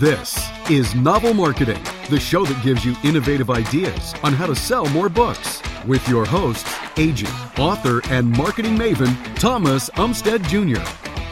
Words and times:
This 0.00 0.48
is 0.70 0.94
Novel 0.94 1.34
Marketing, 1.34 1.78
the 2.08 2.18
show 2.18 2.46
that 2.46 2.64
gives 2.64 2.86
you 2.86 2.96
innovative 3.04 3.50
ideas 3.50 4.14
on 4.22 4.32
how 4.32 4.46
to 4.46 4.56
sell 4.56 4.86
more 4.86 5.10
books. 5.10 5.60
With 5.86 6.08
your 6.08 6.24
hosts, 6.24 6.74
agent, 6.96 7.58
author, 7.58 8.00
and 8.08 8.30
marketing 8.30 8.78
maven, 8.78 9.14
Thomas 9.38 9.90
Umstattd 9.90 10.48
Jr., 10.48 10.80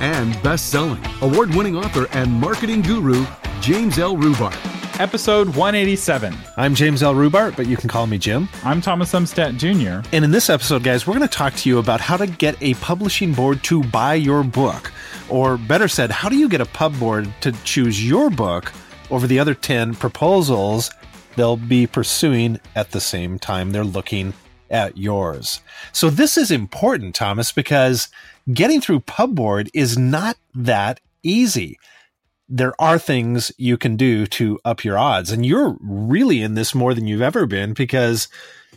and 0.04 0.34
best 0.42 0.68
selling, 0.68 1.02
award 1.22 1.54
winning 1.54 1.76
author 1.78 2.08
and 2.12 2.30
marketing 2.30 2.82
guru, 2.82 3.24
James 3.62 3.98
L. 3.98 4.18
Rubart. 4.18 4.58
Episode 5.00 5.48
187. 5.48 6.36
I'm 6.58 6.74
James 6.74 7.02
L. 7.02 7.14
Rubart, 7.14 7.56
but 7.56 7.68
you 7.68 7.78
can 7.78 7.88
call 7.88 8.06
me 8.06 8.18
Jim. 8.18 8.50
I'm 8.64 8.82
Thomas 8.82 9.12
Umstattd 9.14 9.56
Jr. 9.56 10.06
And 10.12 10.26
in 10.26 10.30
this 10.30 10.50
episode, 10.50 10.82
guys, 10.82 11.06
we're 11.06 11.14
going 11.14 11.26
to 11.26 11.34
talk 11.34 11.54
to 11.54 11.70
you 11.70 11.78
about 11.78 12.02
how 12.02 12.18
to 12.18 12.26
get 12.26 12.54
a 12.60 12.74
publishing 12.74 13.32
board 13.32 13.64
to 13.64 13.82
buy 13.84 14.12
your 14.12 14.44
book. 14.44 14.92
Or 15.28 15.56
better 15.56 15.88
said, 15.88 16.10
how 16.10 16.28
do 16.28 16.36
you 16.36 16.48
get 16.48 16.60
a 16.60 16.66
pub 16.66 16.98
board 16.98 17.32
to 17.42 17.52
choose 17.64 18.06
your 18.06 18.30
book 18.30 18.72
over 19.10 19.26
the 19.26 19.38
other 19.38 19.54
10 19.54 19.94
proposals 19.94 20.90
they'll 21.36 21.56
be 21.56 21.86
pursuing 21.86 22.58
at 22.74 22.90
the 22.90 23.00
same 23.00 23.38
time 23.38 23.70
they're 23.70 23.84
looking 23.84 24.32
at 24.70 24.96
yours? 24.96 25.60
So 25.92 26.10
this 26.10 26.36
is 26.36 26.50
important, 26.50 27.14
Thomas, 27.14 27.52
because 27.52 28.08
getting 28.52 28.80
through 28.80 29.00
pub 29.00 29.34
board 29.34 29.70
is 29.74 29.98
not 29.98 30.36
that 30.54 31.00
easy 31.22 31.78
there 32.48 32.74
are 32.80 32.98
things 32.98 33.52
you 33.58 33.76
can 33.76 33.96
do 33.96 34.26
to 34.26 34.58
up 34.64 34.84
your 34.84 34.96
odds. 34.96 35.30
And 35.30 35.44
you're 35.44 35.76
really 35.80 36.40
in 36.40 36.54
this 36.54 36.74
more 36.74 36.94
than 36.94 37.06
you've 37.06 37.20
ever 37.22 37.46
been 37.46 37.74
because 37.74 38.28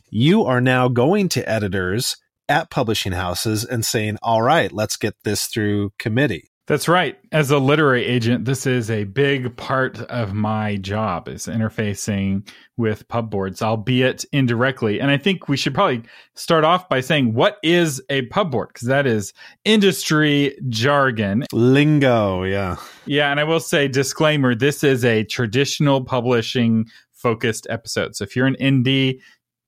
you 0.10 0.44
are 0.44 0.60
now 0.60 0.90
going 0.90 1.30
to 1.30 1.50
editors 1.50 2.18
at 2.50 2.70
publishing 2.70 3.14
houses 3.14 3.66
and 3.66 3.86
saying, 3.86 4.18
all 4.22 4.42
right, 4.42 4.72
let's 4.72 4.98
get 4.98 5.16
this 5.24 5.46
through 5.46 5.92
committee. 5.98 6.52
That's 6.68 6.88
right. 6.88 7.18
As 7.34 7.52
a 7.52 7.58
literary 7.58 8.06
agent, 8.06 8.46
this 8.46 8.66
is 8.66 8.90
a 8.90 9.04
big 9.04 9.58
part 9.58 10.00
of 10.04 10.34
my 10.34 10.78
job 10.78 11.28
is 11.28 11.48
interfacing 11.48 12.48
with 12.78 13.08
pub 13.10 13.30
boards, 13.30 13.62
albeit 13.62 14.24
indirectly. 14.32 15.02
And 15.02 15.12
I 15.12 15.18
think 15.18 15.50
we 15.50 15.58
should 15.58 15.74
probably 15.74 16.04
start 16.36 16.64
off 16.64 16.88
by 16.88 17.02
saying 17.02 17.34
what 17.34 17.58
is 17.62 18.02
a 18.10 18.22
pub 18.28 18.52
board 18.52 18.70
because 18.70 18.88
that 18.88 19.06
is 19.06 19.34
industry 19.66 20.58
jargon. 20.70 21.44
Lingo, 21.52 22.44
yeah. 22.44 22.78
Yeah, 23.06 23.32
and 23.32 23.40
I 23.40 23.44
will 23.44 23.60
say 23.60 23.90
disclaimer, 23.90 24.56
this 24.56 24.82
is 24.82 25.04
a 25.04 25.26
traditional 25.26 26.06
publishing 26.06 26.86
focused 27.12 27.68
episode. 27.70 28.16
So 28.16 28.24
if 28.24 28.36
you're 28.36 28.48
an 28.48 28.56
indie, 28.62 29.20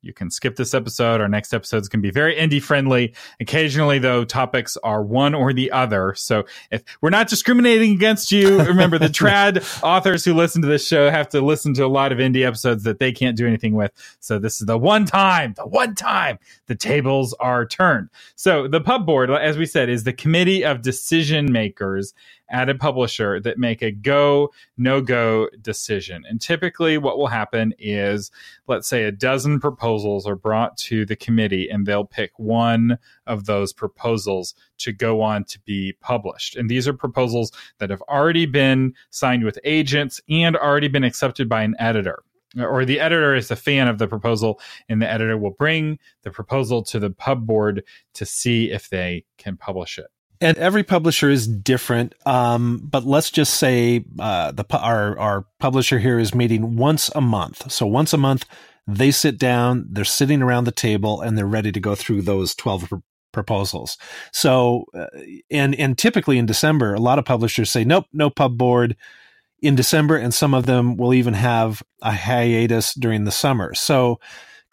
you 0.04 0.14
can 0.14 0.30
skip 0.30 0.58
this 0.58 0.73
episode. 0.73 1.22
Our 1.22 1.30
next 1.30 1.54
episodes 1.54 1.88
can 1.88 2.02
be 2.02 2.12
very 2.12 2.36
indie 2.36 2.62
friendly. 2.62 3.14
Occasionally, 3.40 4.00
though, 4.00 4.26
topics 4.26 4.78
are 4.84 5.02
one 5.02 5.34
or 5.34 5.54
the 5.54 5.72
other. 5.72 6.14
So 6.16 6.44
if 6.72 6.84
we're 7.02 7.09
not 7.09 7.30
discriminating 7.30 7.94
against 7.94 8.31
you, 8.31 8.59
remember 8.64 9.00
the 9.00 9.08
trad 9.08 9.64
authors 9.81 10.26
who 10.26 10.34
listen 10.34 10.62
to 10.62 10.68
this 10.68 10.86
show 10.86 11.09
have 11.09 11.30
to 11.30 11.42
listen 11.42 11.74
to 11.76 11.86
a 11.86 11.88
lot 11.88 12.12
of 12.12 12.18
indie 12.18 12.46
episodes 12.46 12.84
that 12.84 13.00
they 13.00 13.14
can't 13.14 13.38
do 13.38 13.48
anything 13.48 13.74
with. 13.74 13.92
So 14.20 14.38
this 14.40 14.59
is 14.59 14.68
the 14.68 14.78
one 14.78 15.06
time, 15.06 15.54
the 15.56 15.66
one 15.66 15.96
time 15.96 16.38
the 16.68 16.76
tables 16.76 17.34
are 17.40 17.66
turned. 17.66 18.09
So 18.36 18.68
the 18.68 18.81
pub 18.81 19.06
board, 19.06 19.31
as 19.31 19.58
we 19.58 19.66
said, 19.66 19.90
is 19.90 20.04
the 20.04 20.14
committee 20.14 20.66
of 20.66 20.81
decision 20.81 21.52
makers 21.52 22.14
at 22.50 22.70
a 22.70 22.76
publisher 22.76 23.40
that 23.40 23.58
make 23.58 23.81
a 23.81 23.92
go, 23.92 24.52
no 24.78 25.02
go 25.02 25.50
decision. 25.62 26.24
And 26.30 26.40
typically, 26.40 26.98
what 26.98 27.18
will 27.18 27.28
happen 27.28 27.74
is, 27.80 28.31
let's 28.68 28.88
say, 28.88 29.04
a 29.04 29.12
dozen 29.12 29.59
proposals 29.59 29.92
are 30.02 30.36
brought 30.36 30.77
to 30.77 31.05
the 31.05 31.16
committee, 31.16 31.69
and 31.69 31.86
they'll 31.86 32.05
pick 32.05 32.31
one 32.38 32.97
of 33.27 33.45
those 33.45 33.73
proposals 33.73 34.55
to 34.80 34.91
go 34.91 35.22
on 35.22 35.44
to 35.45 35.59
be 35.61 35.94
published. 36.02 36.55
And 36.55 36.69
these 36.69 36.88
are 36.88 36.94
proposals 36.94 37.52
that 37.77 37.89
have 37.89 38.02
already 38.03 38.45
been 38.45 38.94
signed 39.11 39.44
with 39.44 39.59
agents 39.63 40.19
and 40.30 40.55
already 40.55 40.88
been 40.88 41.03
accepted 41.03 41.47
by 41.47 41.63
an 41.63 41.75
editor 41.80 42.23
or 42.55 42.85
the 42.85 43.00
editor 43.00 43.33
is 43.33 43.50
a 43.50 43.55
fan 43.55 43.88
of 43.88 43.97
the 43.97 44.08
proposal 44.08 44.59
and 44.88 45.02
the 45.02 45.09
editor 45.09 45.38
will 45.38 45.51
bring 45.51 45.97
the 46.22 46.29
proposal 46.29 46.84
to 46.84 47.00
the 47.00 47.09
pub 47.09 47.47
board 47.47 47.84
to 48.13 48.28
see 48.28 48.69
if 48.69 48.89
they 48.89 49.25
can 49.39 49.57
publish 49.57 49.97
it 49.97 50.07
and 50.44 50.57
every 50.57 50.84
publisher 50.84 51.29
is 51.29 51.47
different. 51.47 52.13
Um, 52.25 52.81
but 52.84 53.06
let's 53.06 53.31
just 53.31 53.56
say 53.56 54.03
uh, 54.19 54.51
the 54.51 54.66
our 54.78 55.18
our 55.18 55.45
publisher 55.59 56.00
here 56.00 56.19
is 56.19 56.35
meeting 56.35 56.75
once 56.75 57.09
a 57.16 57.22
month. 57.22 57.72
So 57.72 57.85
once 57.88 58.13
a 58.13 58.18
month, 58.18 58.45
they 58.88 59.11
sit 59.11 59.38
down, 59.38 59.85
they're 59.89 60.05
sitting 60.05 60.41
around 60.41 60.66
the 60.66 60.71
table, 60.71 61.21
and 61.21 61.38
they're 61.38 61.45
ready 61.45 61.71
to 61.71 61.79
go 61.79 61.95
through 61.95 62.23
those 62.23 62.55
twelve 62.55 62.88
pr- 62.89 62.95
proposals. 63.31 63.97
So, 64.31 64.85
uh, 64.94 65.07
and 65.49 65.75
and 65.75 65.97
typically 65.97 66.38
in 66.38 66.45
December, 66.45 66.94
a 66.94 66.99
lot 66.99 67.19
of 67.19 67.25
publishers 67.25 67.71
say, 67.71 67.83
nope, 67.83 68.05
no 68.13 68.29
pub 68.29 68.57
board 68.57 68.95
in 69.61 69.75
December, 69.75 70.17
and 70.17 70.33
some 70.33 70.53
of 70.53 70.66
them 70.66 70.97
will 70.97 71.13
even 71.13 71.33
have 71.33 71.81
a 72.01 72.11
hiatus 72.11 72.94
during 72.94 73.23
the 73.23 73.31
summer. 73.31 73.73
So 73.73 74.19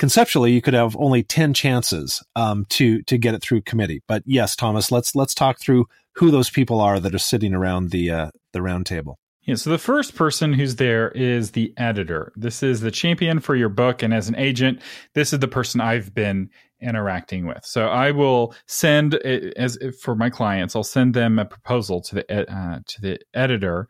conceptually 0.00 0.50
you 0.50 0.62
could 0.62 0.74
have 0.74 0.96
only 0.96 1.22
10 1.22 1.52
chances 1.52 2.22
um, 2.34 2.64
to 2.70 3.02
to 3.02 3.18
get 3.18 3.34
it 3.34 3.42
through 3.42 3.60
committee 3.60 4.02
but 4.08 4.22
yes 4.24 4.56
thomas 4.56 4.90
let's 4.90 5.14
let's 5.14 5.34
talk 5.34 5.60
through 5.60 5.84
who 6.14 6.30
those 6.30 6.48
people 6.48 6.80
are 6.80 6.98
that 6.98 7.14
are 7.14 7.18
sitting 7.18 7.54
around 7.54 7.90
the 7.90 8.10
uh, 8.10 8.30
the 8.54 8.62
round 8.62 8.86
table 8.86 9.18
yeah, 9.42 9.54
so 9.54 9.70
the 9.70 9.78
first 9.78 10.14
person 10.14 10.52
who's 10.52 10.76
there 10.76 11.10
is 11.12 11.52
the 11.52 11.72
editor. 11.76 12.32
This 12.36 12.62
is 12.62 12.80
the 12.80 12.90
champion 12.90 13.40
for 13.40 13.56
your 13.56 13.70
book, 13.70 14.02
and 14.02 14.12
as 14.12 14.28
an 14.28 14.36
agent, 14.36 14.80
this 15.14 15.32
is 15.32 15.38
the 15.38 15.48
person 15.48 15.80
I've 15.80 16.14
been 16.14 16.50
interacting 16.80 17.46
with. 17.46 17.64
So 17.64 17.88
I 17.88 18.10
will 18.10 18.54
send 18.66 19.18
eh, 19.24 19.50
as 19.56 19.78
eh, 19.80 19.90
for 19.98 20.14
my 20.14 20.30
clients, 20.30 20.76
I'll 20.76 20.82
send 20.82 21.14
them 21.14 21.38
a 21.38 21.44
proposal 21.44 22.00
to 22.02 22.16
the 22.16 22.30
eh, 22.30 22.44
uh, 22.48 22.80
to 22.86 23.00
the 23.00 23.18
editor, 23.32 23.88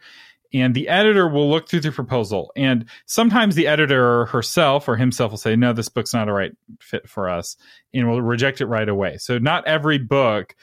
and 0.52 0.74
the 0.74 0.88
editor 0.88 1.28
will 1.28 1.50
look 1.50 1.68
through 1.68 1.80
the 1.80 1.92
proposal 1.92 2.52
and 2.56 2.84
sometimes 3.06 3.54
the 3.54 3.66
editor 3.66 4.26
herself 4.26 4.88
or 4.88 4.96
himself 4.96 5.30
will 5.30 5.38
say 5.38 5.54
no 5.54 5.72
this 5.72 5.88
book's 5.88 6.12
not 6.12 6.28
a 6.28 6.32
right 6.32 6.52
fit 6.80 7.08
for 7.08 7.28
us 7.28 7.56
and 7.94 8.08
will 8.08 8.20
reject 8.20 8.60
it 8.60 8.66
right 8.66 8.88
away 8.88 9.16
so 9.16 9.38
not 9.38 9.66
every 9.66 9.98
book 9.98 10.54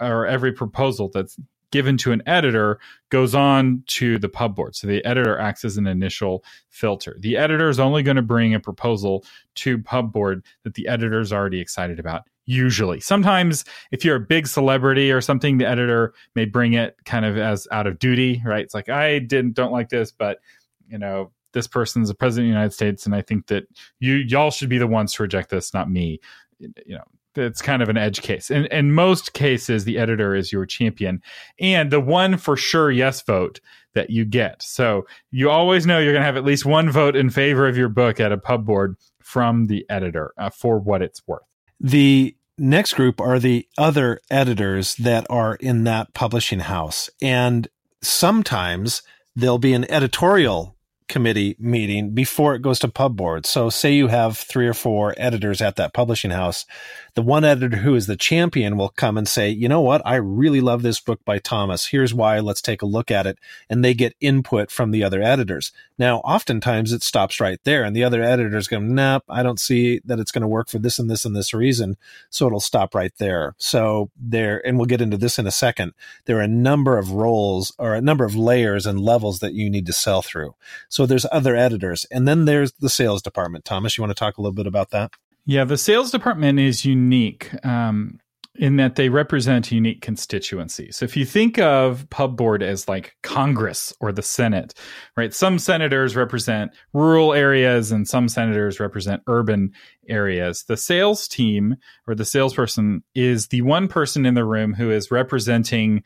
or 0.00 0.26
every 0.26 0.52
proposal 0.52 1.10
that's 1.12 1.38
given 1.74 1.96
to 1.96 2.12
an 2.12 2.22
editor 2.24 2.78
goes 3.08 3.34
on 3.34 3.82
to 3.88 4.16
the 4.16 4.28
pub 4.28 4.54
board 4.54 4.76
so 4.76 4.86
the 4.86 5.04
editor 5.04 5.36
acts 5.40 5.64
as 5.64 5.76
an 5.76 5.88
initial 5.88 6.44
filter 6.70 7.16
the 7.18 7.36
editor 7.36 7.68
is 7.68 7.80
only 7.80 8.00
going 8.00 8.14
to 8.14 8.22
bring 8.22 8.54
a 8.54 8.60
proposal 8.60 9.24
to 9.56 9.76
pub 9.82 10.12
board 10.12 10.44
that 10.62 10.74
the 10.74 10.86
editor 10.86 11.18
is 11.18 11.32
already 11.32 11.58
excited 11.58 11.98
about 11.98 12.22
usually. 12.46 13.00
Sometimes 13.00 13.64
if 13.90 14.04
you're 14.04 14.16
a 14.16 14.20
big 14.20 14.46
celebrity 14.46 15.10
or 15.10 15.20
something, 15.20 15.58
the 15.58 15.66
editor 15.66 16.14
may 16.34 16.44
bring 16.44 16.74
it 16.74 16.96
kind 17.06 17.24
of 17.24 17.36
as 17.36 17.66
out 17.72 17.88
of 17.88 17.98
duty, 17.98 18.40
right? 18.44 18.62
It's 18.62 18.74
like 18.74 18.88
I 18.88 19.18
didn't 19.18 19.54
don't 19.54 19.72
like 19.72 19.88
this, 19.88 20.12
but 20.12 20.38
you 20.86 20.98
know, 20.98 21.32
this 21.54 21.66
person's 21.66 22.08
the 22.08 22.14
president 22.14 22.44
of 22.44 22.52
the 22.52 22.58
United 22.58 22.74
States 22.74 23.06
and 23.06 23.14
I 23.14 23.22
think 23.22 23.46
that 23.46 23.64
you 23.98 24.14
y'all 24.14 24.50
should 24.52 24.68
be 24.68 24.78
the 24.78 24.86
ones 24.86 25.14
to 25.14 25.24
reject 25.24 25.50
this, 25.50 25.74
not 25.74 25.90
me. 25.90 26.20
You 26.60 26.96
know, 26.96 27.04
it's 27.36 27.62
kind 27.62 27.82
of 27.82 27.88
an 27.88 27.96
edge 27.96 28.22
case. 28.22 28.50
In 28.50 28.66
in 28.66 28.92
most 28.92 29.32
cases, 29.32 29.84
the 29.84 29.98
editor 29.98 30.34
is 30.34 30.52
your 30.52 30.66
champion 30.66 31.22
and 31.60 31.90
the 31.90 32.00
one 32.00 32.36
for 32.36 32.56
sure 32.56 32.90
yes 32.90 33.22
vote 33.22 33.60
that 33.94 34.10
you 34.10 34.24
get. 34.24 34.62
So 34.62 35.06
you 35.30 35.50
always 35.50 35.86
know 35.86 35.98
you're 35.98 36.12
going 36.12 36.22
to 36.22 36.26
have 36.26 36.36
at 36.36 36.44
least 36.44 36.66
one 36.66 36.90
vote 36.90 37.16
in 37.16 37.30
favor 37.30 37.68
of 37.68 37.76
your 37.76 37.88
book 37.88 38.20
at 38.20 38.32
a 38.32 38.38
pub 38.38 38.64
board 38.64 38.96
from 39.22 39.66
the 39.66 39.86
editor 39.88 40.32
uh, 40.36 40.50
for 40.50 40.78
what 40.78 41.02
it's 41.02 41.26
worth. 41.26 41.42
The 41.80 42.36
next 42.58 42.94
group 42.94 43.20
are 43.20 43.38
the 43.38 43.66
other 43.78 44.20
editors 44.30 44.94
that 44.96 45.26
are 45.30 45.56
in 45.56 45.84
that 45.84 46.14
publishing 46.14 46.60
house. 46.60 47.10
And 47.22 47.68
sometimes 48.02 49.02
there'll 49.34 49.58
be 49.58 49.72
an 49.72 49.90
editorial 49.90 50.73
committee 51.14 51.54
meeting 51.60 52.10
before 52.10 52.56
it 52.56 52.60
goes 52.60 52.80
to 52.80 52.88
pub 52.88 53.16
board. 53.16 53.46
So 53.46 53.70
say 53.70 53.94
you 53.94 54.08
have 54.08 54.36
three 54.36 54.66
or 54.66 54.74
four 54.74 55.14
editors 55.16 55.62
at 55.62 55.76
that 55.76 55.94
publishing 55.94 56.32
house. 56.32 56.66
The 57.14 57.22
one 57.22 57.44
editor 57.44 57.76
who 57.76 57.94
is 57.94 58.08
the 58.08 58.16
champion 58.16 58.76
will 58.76 58.88
come 58.88 59.16
and 59.16 59.28
say, 59.28 59.48
you 59.48 59.68
know 59.68 59.80
what? 59.80 60.02
I 60.04 60.16
really 60.16 60.60
love 60.60 60.82
this 60.82 60.98
book 60.98 61.24
by 61.24 61.38
Thomas. 61.38 61.86
Here's 61.86 62.12
why. 62.12 62.40
Let's 62.40 62.60
take 62.60 62.82
a 62.82 62.86
look 62.86 63.12
at 63.12 63.28
it. 63.28 63.38
And 63.70 63.84
they 63.84 63.94
get 63.94 64.16
input 64.20 64.72
from 64.72 64.90
the 64.90 65.04
other 65.04 65.22
editors. 65.22 65.70
Now, 65.96 66.18
oftentimes 66.18 66.92
it 66.92 67.04
stops 67.04 67.38
right 67.38 67.60
there 67.62 67.84
and 67.84 67.94
the 67.94 68.02
other 68.02 68.20
editors 68.20 68.66
go, 68.66 68.80
nope, 68.80 69.22
I 69.28 69.44
don't 69.44 69.60
see 69.60 70.00
that 70.04 70.18
it's 70.18 70.32
going 70.32 70.42
to 70.42 70.48
work 70.48 70.68
for 70.68 70.80
this 70.80 70.98
and 70.98 71.08
this 71.08 71.24
and 71.24 71.36
this 71.36 71.54
reason. 71.54 71.96
So 72.30 72.48
it'll 72.48 72.58
stop 72.58 72.92
right 72.92 73.12
there. 73.18 73.54
So 73.58 74.10
there, 74.16 74.60
and 74.66 74.78
we'll 74.78 74.86
get 74.86 75.00
into 75.00 75.16
this 75.16 75.38
in 75.38 75.46
a 75.46 75.52
second. 75.52 75.92
There 76.24 76.38
are 76.38 76.42
a 76.42 76.48
number 76.48 76.98
of 76.98 77.12
roles 77.12 77.72
or 77.78 77.94
a 77.94 78.00
number 78.00 78.24
of 78.24 78.34
layers 78.34 78.84
and 78.84 78.98
levels 78.98 79.38
that 79.38 79.54
you 79.54 79.70
need 79.70 79.86
to 79.86 79.92
sell 79.92 80.20
through. 80.20 80.56
So 80.88 81.03
there's 81.06 81.26
other 81.32 81.56
editors. 81.56 82.06
And 82.10 82.26
then 82.26 82.44
there's 82.44 82.72
the 82.72 82.88
sales 82.88 83.22
department. 83.22 83.64
Thomas, 83.64 83.96
you 83.96 84.02
want 84.02 84.10
to 84.10 84.18
talk 84.18 84.38
a 84.38 84.40
little 84.40 84.54
bit 84.54 84.66
about 84.66 84.90
that? 84.90 85.12
Yeah, 85.46 85.64
the 85.64 85.76
sales 85.76 86.10
department 86.10 86.58
is 86.58 86.84
unique. 86.84 87.50
Um, 87.64 88.18
in 88.56 88.76
that 88.76 88.94
they 88.94 89.08
represent 89.08 89.72
unique 89.72 90.00
constituency. 90.00 90.92
So 90.92 91.04
if 91.04 91.16
you 91.16 91.24
think 91.24 91.58
of 91.58 92.08
pub 92.10 92.36
board 92.36 92.62
as 92.62 92.86
like 92.86 93.16
Congress 93.22 93.92
or 94.00 94.12
the 94.12 94.22
Senate, 94.22 94.74
right? 95.16 95.34
Some 95.34 95.58
senators 95.58 96.14
represent 96.14 96.70
rural 96.92 97.32
areas 97.32 97.90
and 97.90 98.06
some 98.06 98.28
senators 98.28 98.78
represent 98.78 99.22
urban 99.26 99.72
areas. 100.08 100.64
The 100.68 100.76
sales 100.76 101.26
team 101.26 101.76
or 102.06 102.14
the 102.14 102.24
salesperson 102.24 103.02
is 103.14 103.48
the 103.48 103.62
one 103.62 103.88
person 103.88 104.24
in 104.24 104.34
the 104.34 104.44
room 104.44 104.74
who 104.74 104.90
is 104.90 105.10
representing 105.10 106.04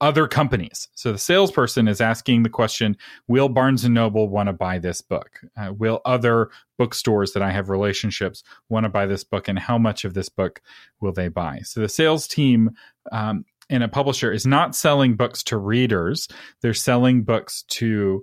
other 0.00 0.26
companies. 0.26 0.88
So 0.94 1.12
the 1.12 1.18
salesperson 1.18 1.88
is 1.88 2.00
asking 2.00 2.42
the 2.42 2.48
question, 2.48 2.96
will 3.28 3.48
Barnes 3.48 3.84
and 3.84 3.94
Noble 3.94 4.28
want 4.28 4.48
to 4.48 4.52
buy 4.52 4.78
this 4.78 5.00
book? 5.00 5.40
Uh, 5.56 5.72
will 5.76 6.00
other 6.04 6.50
bookstores 6.78 7.32
that 7.32 7.42
I 7.42 7.50
have 7.50 7.68
relationships 7.68 8.42
want 8.68 8.84
to 8.84 8.90
buy 8.90 9.06
this 9.06 9.24
book 9.24 9.48
and 9.48 9.58
how 9.58 9.78
much 9.78 10.04
of 10.04 10.14
this 10.14 10.28
book 10.28 10.62
will 11.00 11.12
they 11.12 11.28
buy? 11.28 11.60
So 11.64 11.80
the 11.80 11.88
sales 11.88 12.26
team 12.26 12.70
um, 13.12 13.44
and 13.68 13.82
a 13.82 13.88
publisher 13.88 14.32
is 14.32 14.46
not 14.46 14.74
selling 14.74 15.16
books 15.16 15.42
to 15.44 15.58
readers. 15.58 16.28
They're 16.60 16.74
selling 16.74 17.22
books 17.22 17.62
to 17.68 18.22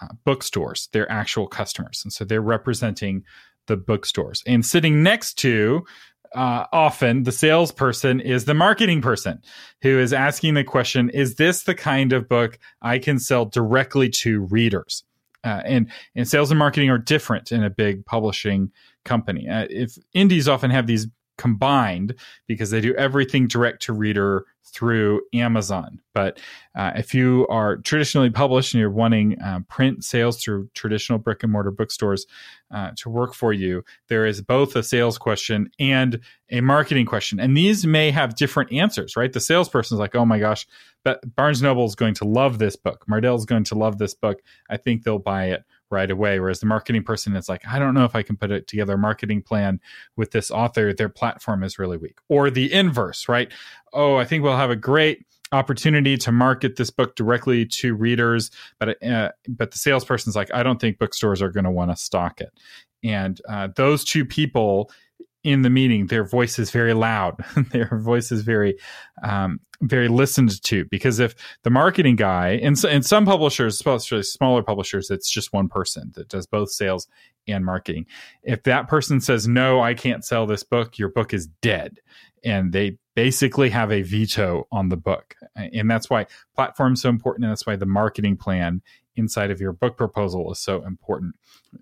uh, 0.00 0.08
bookstores, 0.24 0.88
their 0.92 1.10
actual 1.10 1.46
customers. 1.46 2.02
And 2.04 2.12
so 2.12 2.24
they're 2.24 2.40
representing 2.40 3.24
the 3.66 3.76
bookstores. 3.76 4.42
And 4.46 4.64
sitting 4.64 5.02
next 5.02 5.34
to 5.38 5.84
uh, 6.34 6.66
often 6.72 7.22
the 7.22 7.32
salesperson 7.32 8.20
is 8.20 8.44
the 8.44 8.54
marketing 8.54 9.00
person 9.00 9.40
who 9.82 9.98
is 9.98 10.12
asking 10.12 10.54
the 10.54 10.64
question 10.64 11.10
Is 11.10 11.36
this 11.36 11.62
the 11.62 11.74
kind 11.74 12.12
of 12.12 12.28
book 12.28 12.58
I 12.82 12.98
can 12.98 13.18
sell 13.18 13.46
directly 13.46 14.10
to 14.10 14.40
readers? 14.40 15.04
Uh, 15.44 15.62
and 15.64 15.90
and 16.14 16.26
sales 16.26 16.50
and 16.50 16.58
marketing 16.58 16.90
are 16.90 16.98
different 16.98 17.52
in 17.52 17.62
a 17.62 17.70
big 17.70 18.04
publishing 18.06 18.72
company. 19.04 19.48
Uh, 19.48 19.66
if 19.70 19.96
indies 20.12 20.48
often 20.48 20.70
have 20.70 20.86
these 20.86 21.06
combined 21.38 22.14
because 22.46 22.70
they 22.70 22.80
do 22.80 22.94
everything 22.94 23.48
direct 23.48 23.82
to 23.82 23.92
reader 23.92 24.44
through 24.74 25.20
Amazon. 25.32 26.00
But 26.14 26.40
uh, 26.74 26.92
if 26.96 27.14
you 27.14 27.46
are 27.48 27.76
traditionally 27.76 28.30
published 28.30 28.74
and 28.74 28.80
you're 28.80 28.90
wanting 28.90 29.40
uh, 29.40 29.60
print 29.68 30.04
sales 30.04 30.42
through 30.42 30.68
traditional 30.74 31.18
brick 31.18 31.42
and 31.42 31.52
mortar 31.52 31.70
bookstores 31.70 32.26
uh, 32.72 32.90
to 32.96 33.08
work 33.08 33.34
for 33.34 33.52
you, 33.52 33.84
there 34.08 34.26
is 34.26 34.42
both 34.42 34.74
a 34.74 34.82
sales 34.82 35.16
question 35.16 35.70
and 35.78 36.20
a 36.50 36.60
marketing 36.60 37.06
question. 37.06 37.38
And 37.38 37.56
these 37.56 37.86
may 37.86 38.10
have 38.10 38.34
different 38.34 38.72
answers, 38.72 39.16
right? 39.16 39.32
The 39.32 39.40
salesperson 39.40 39.96
is 39.96 40.00
like, 40.00 40.16
oh 40.16 40.26
my 40.26 40.40
gosh, 40.40 40.66
Barnes 41.36 41.62
Noble 41.62 41.84
is 41.84 41.94
going 41.94 42.14
to 42.14 42.24
love 42.24 42.58
this 42.58 42.74
book. 42.74 43.04
Mardel 43.08 43.36
is 43.36 43.44
going 43.44 43.64
to 43.64 43.74
love 43.76 43.98
this 43.98 44.14
book. 44.14 44.40
I 44.68 44.76
think 44.76 45.02
they'll 45.02 45.18
buy 45.18 45.46
it 45.46 45.64
right 45.90 46.10
away. 46.10 46.40
Whereas 46.40 46.60
the 46.60 46.66
marketing 46.66 47.04
person 47.04 47.36
is 47.36 47.48
like, 47.48 47.66
I 47.66 47.78
don't 47.78 47.94
know 47.94 48.04
if 48.04 48.16
I 48.16 48.22
can 48.22 48.36
put 48.36 48.50
it 48.50 48.66
together 48.66 48.94
a 48.94 48.98
marketing 48.98 49.42
plan 49.42 49.80
with 50.16 50.30
this 50.30 50.50
author. 50.50 50.92
Their 50.92 51.08
platform 51.08 51.62
is 51.62 51.78
really 51.78 51.96
weak. 51.96 52.18
Or 52.28 52.50
the 52.50 52.72
inverse, 52.72 53.28
right? 53.28 53.52
Oh, 53.92 54.16
I 54.16 54.24
think 54.24 54.42
we'll 54.42 54.56
have 54.56 54.70
a 54.70 54.76
great 54.76 55.24
opportunity 55.52 56.16
to 56.16 56.32
market 56.32 56.76
this 56.76 56.90
book 56.90 57.14
directly 57.14 57.64
to 57.64 57.94
readers, 57.94 58.50
but 58.80 59.02
uh, 59.02 59.30
but 59.48 59.70
the 59.70 59.78
salesperson's 59.78 60.34
like, 60.34 60.52
I 60.52 60.62
don't 60.62 60.80
think 60.80 60.98
bookstores 60.98 61.40
are 61.40 61.50
going 61.50 61.64
to 61.64 61.70
want 61.70 61.90
to 61.90 61.96
stock 61.96 62.40
it. 62.40 62.52
And 63.04 63.40
uh, 63.48 63.68
those 63.76 64.04
two 64.04 64.24
people 64.24 64.90
in 65.44 65.60
the 65.60 65.70
meeting, 65.70 66.06
their 66.06 66.24
voice 66.24 66.58
is 66.58 66.70
very 66.70 66.94
loud. 66.94 67.36
their 67.70 67.98
voice 67.98 68.32
is 68.32 68.40
very, 68.40 68.76
um, 69.22 69.60
very 69.82 70.08
listened 70.08 70.62
to. 70.62 70.86
Because 70.86 71.20
if 71.20 71.34
the 71.62 71.70
marketing 71.70 72.16
guy, 72.16 72.58
and, 72.62 72.82
and 72.84 73.04
some 73.04 73.26
publishers, 73.26 73.74
especially 73.74 74.22
smaller 74.22 74.62
publishers, 74.62 75.10
it's 75.10 75.30
just 75.30 75.52
one 75.52 75.68
person 75.68 76.12
that 76.14 76.28
does 76.28 76.46
both 76.46 76.70
sales 76.70 77.06
and 77.46 77.64
marketing. 77.64 78.06
If 78.42 78.62
that 78.64 78.88
person 78.88 79.20
says, 79.20 79.46
no, 79.46 79.80
I 79.80 79.92
can't 79.92 80.24
sell 80.24 80.46
this 80.46 80.64
book, 80.64 80.98
your 80.98 81.10
book 81.10 81.34
is 81.34 81.46
dead. 81.60 82.00
And 82.42 82.72
they 82.72 82.98
basically 83.14 83.70
have 83.70 83.92
a 83.92 84.02
veto 84.02 84.66
on 84.72 84.88
the 84.88 84.96
book. 84.96 85.34
And 85.56 85.90
that's 85.90 86.08
why 86.08 86.26
platform's 86.54 87.02
so 87.02 87.10
important. 87.10 87.44
And 87.44 87.52
that's 87.52 87.66
why 87.66 87.76
the 87.76 87.86
marketing 87.86 88.38
plan 88.38 88.82
inside 89.16 89.50
of 89.50 89.60
your 89.60 89.72
book 89.72 89.96
proposal 89.96 90.50
is 90.52 90.58
so 90.58 90.84
important. 90.84 91.34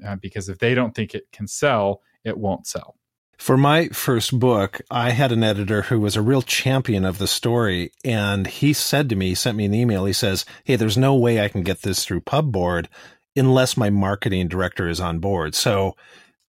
Uh, 0.05 0.17
because 0.17 0.49
if 0.49 0.59
they 0.59 0.75
don't 0.75 0.95
think 0.95 1.15
it 1.15 1.31
can 1.33 1.47
sell, 1.47 2.03
it 2.25 2.37
won't 2.37 2.67
sell. 2.67 2.97
For 3.43 3.57
my 3.57 3.89
first 3.89 4.39
book, 4.39 4.83
I 4.89 5.11
had 5.11 5.33
an 5.33 5.43
editor 5.43 5.83
who 5.83 5.99
was 5.99 6.15
a 6.15 6.23
real 6.23 6.43
champion 6.43 7.05
of 7.05 7.19
the 7.19 7.27
story. 7.27 7.91
And 8.05 8.47
he 8.47 8.73
said 8.73 9.09
to 9.09 9.17
me, 9.17 9.31
he 9.31 9.35
sent 9.35 9.57
me 9.57 9.65
an 9.65 9.75
email. 9.75 10.05
He 10.05 10.13
says, 10.13 10.45
Hey, 10.63 10.77
there's 10.77 10.97
no 10.97 11.17
way 11.17 11.41
I 11.41 11.49
can 11.49 11.65
get 11.65 11.83
this 11.83 12.05
through 12.05 12.21
Pubboard 12.21 12.89
unless 13.35 13.77
my 13.77 13.91
marketing 13.91 14.47
director 14.47 14.89
is 14.89 15.01
on 15.01 15.19
board. 15.19 15.57
So 15.57 15.97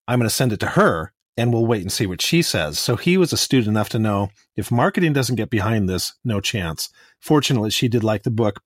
I'm 0.06 0.20
going 0.20 0.28
to 0.28 0.34
send 0.34 0.52
it 0.52 0.60
to 0.60 0.68
her 0.68 1.12
and 1.36 1.52
we'll 1.52 1.66
wait 1.66 1.82
and 1.82 1.90
see 1.90 2.06
what 2.06 2.22
she 2.22 2.42
says. 2.42 2.78
So 2.78 2.94
he 2.94 3.16
was 3.16 3.32
astute 3.32 3.66
enough 3.66 3.88
to 3.88 3.98
know 3.98 4.28
if 4.54 4.70
marketing 4.70 5.14
doesn't 5.14 5.34
get 5.34 5.50
behind 5.50 5.88
this, 5.88 6.14
no 6.24 6.40
chance. 6.40 6.90
Fortunately, 7.18 7.70
she 7.70 7.88
did 7.88 8.04
like 8.04 8.22
the 8.22 8.30
book 8.30 8.62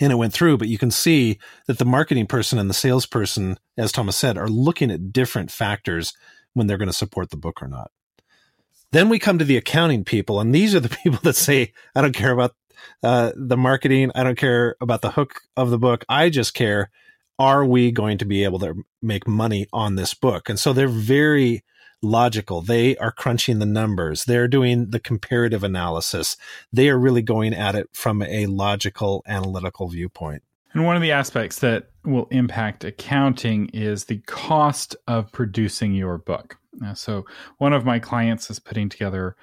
and 0.00 0.12
it 0.12 0.16
went 0.16 0.32
through, 0.32 0.58
but 0.58 0.68
you 0.68 0.78
can 0.78 0.92
see 0.92 1.40
that 1.66 1.78
the 1.78 1.84
marketing 1.84 2.28
person 2.28 2.60
and 2.60 2.70
the 2.70 2.74
salesperson, 2.74 3.58
as 3.76 3.90
Thomas 3.90 4.16
said, 4.16 4.38
are 4.38 4.46
looking 4.46 4.92
at 4.92 5.12
different 5.12 5.50
factors 5.50 6.14
when 6.54 6.66
they're 6.66 6.78
going 6.78 6.88
to 6.88 6.92
support 6.92 7.30
the 7.30 7.36
book 7.36 7.62
or 7.62 7.68
not. 7.68 7.90
Then 8.92 9.08
we 9.08 9.18
come 9.18 9.38
to 9.38 9.44
the 9.44 9.56
accounting 9.56 10.04
people, 10.04 10.40
and 10.40 10.54
these 10.54 10.74
are 10.74 10.80
the 10.80 10.88
people 11.02 11.20
that 11.22 11.36
say, 11.36 11.72
I 11.94 12.02
don't 12.02 12.14
care 12.14 12.32
about 12.32 12.54
uh, 13.02 13.32
the 13.36 13.56
marketing. 13.56 14.10
I 14.14 14.24
don't 14.24 14.38
care 14.38 14.76
about 14.80 15.02
the 15.02 15.12
hook 15.12 15.42
of 15.56 15.70
the 15.70 15.78
book. 15.78 16.04
I 16.08 16.28
just 16.30 16.54
care, 16.54 16.90
are 17.38 17.64
we 17.64 17.90
going 17.92 18.18
to 18.18 18.24
be 18.24 18.44
able 18.44 18.58
to 18.60 18.74
make 19.02 19.26
money 19.26 19.66
on 19.72 19.94
this 19.94 20.14
book? 20.14 20.48
And 20.48 20.58
so 20.58 20.72
they're 20.72 20.88
very 20.88 21.62
logical. 22.02 22.62
They 22.62 22.96
are 22.96 23.12
crunching 23.12 23.58
the 23.58 23.66
numbers. 23.66 24.24
They're 24.24 24.48
doing 24.48 24.90
the 24.90 25.00
comparative 25.00 25.64
analysis. 25.64 26.36
They 26.72 26.88
are 26.88 26.98
really 26.98 27.22
going 27.22 27.54
at 27.54 27.74
it 27.74 27.88
from 27.92 28.22
a 28.22 28.46
logical, 28.46 29.22
analytical 29.26 29.88
viewpoint. 29.88 30.42
And 30.72 30.84
one 30.84 30.96
of 30.96 31.02
the 31.02 31.12
aspects 31.12 31.58
that 31.60 31.90
will 32.04 32.26
impact 32.30 32.84
accounting 32.84 33.68
is 33.72 34.04
the 34.04 34.18
cost 34.26 34.96
of 35.08 35.30
producing 35.32 35.94
your 35.94 36.18
book. 36.18 36.56
So, 36.94 37.24
one 37.58 37.72
of 37.72 37.84
my 37.84 37.98
clients 37.98 38.48
is 38.48 38.60
putting 38.60 38.88
together 38.88 39.36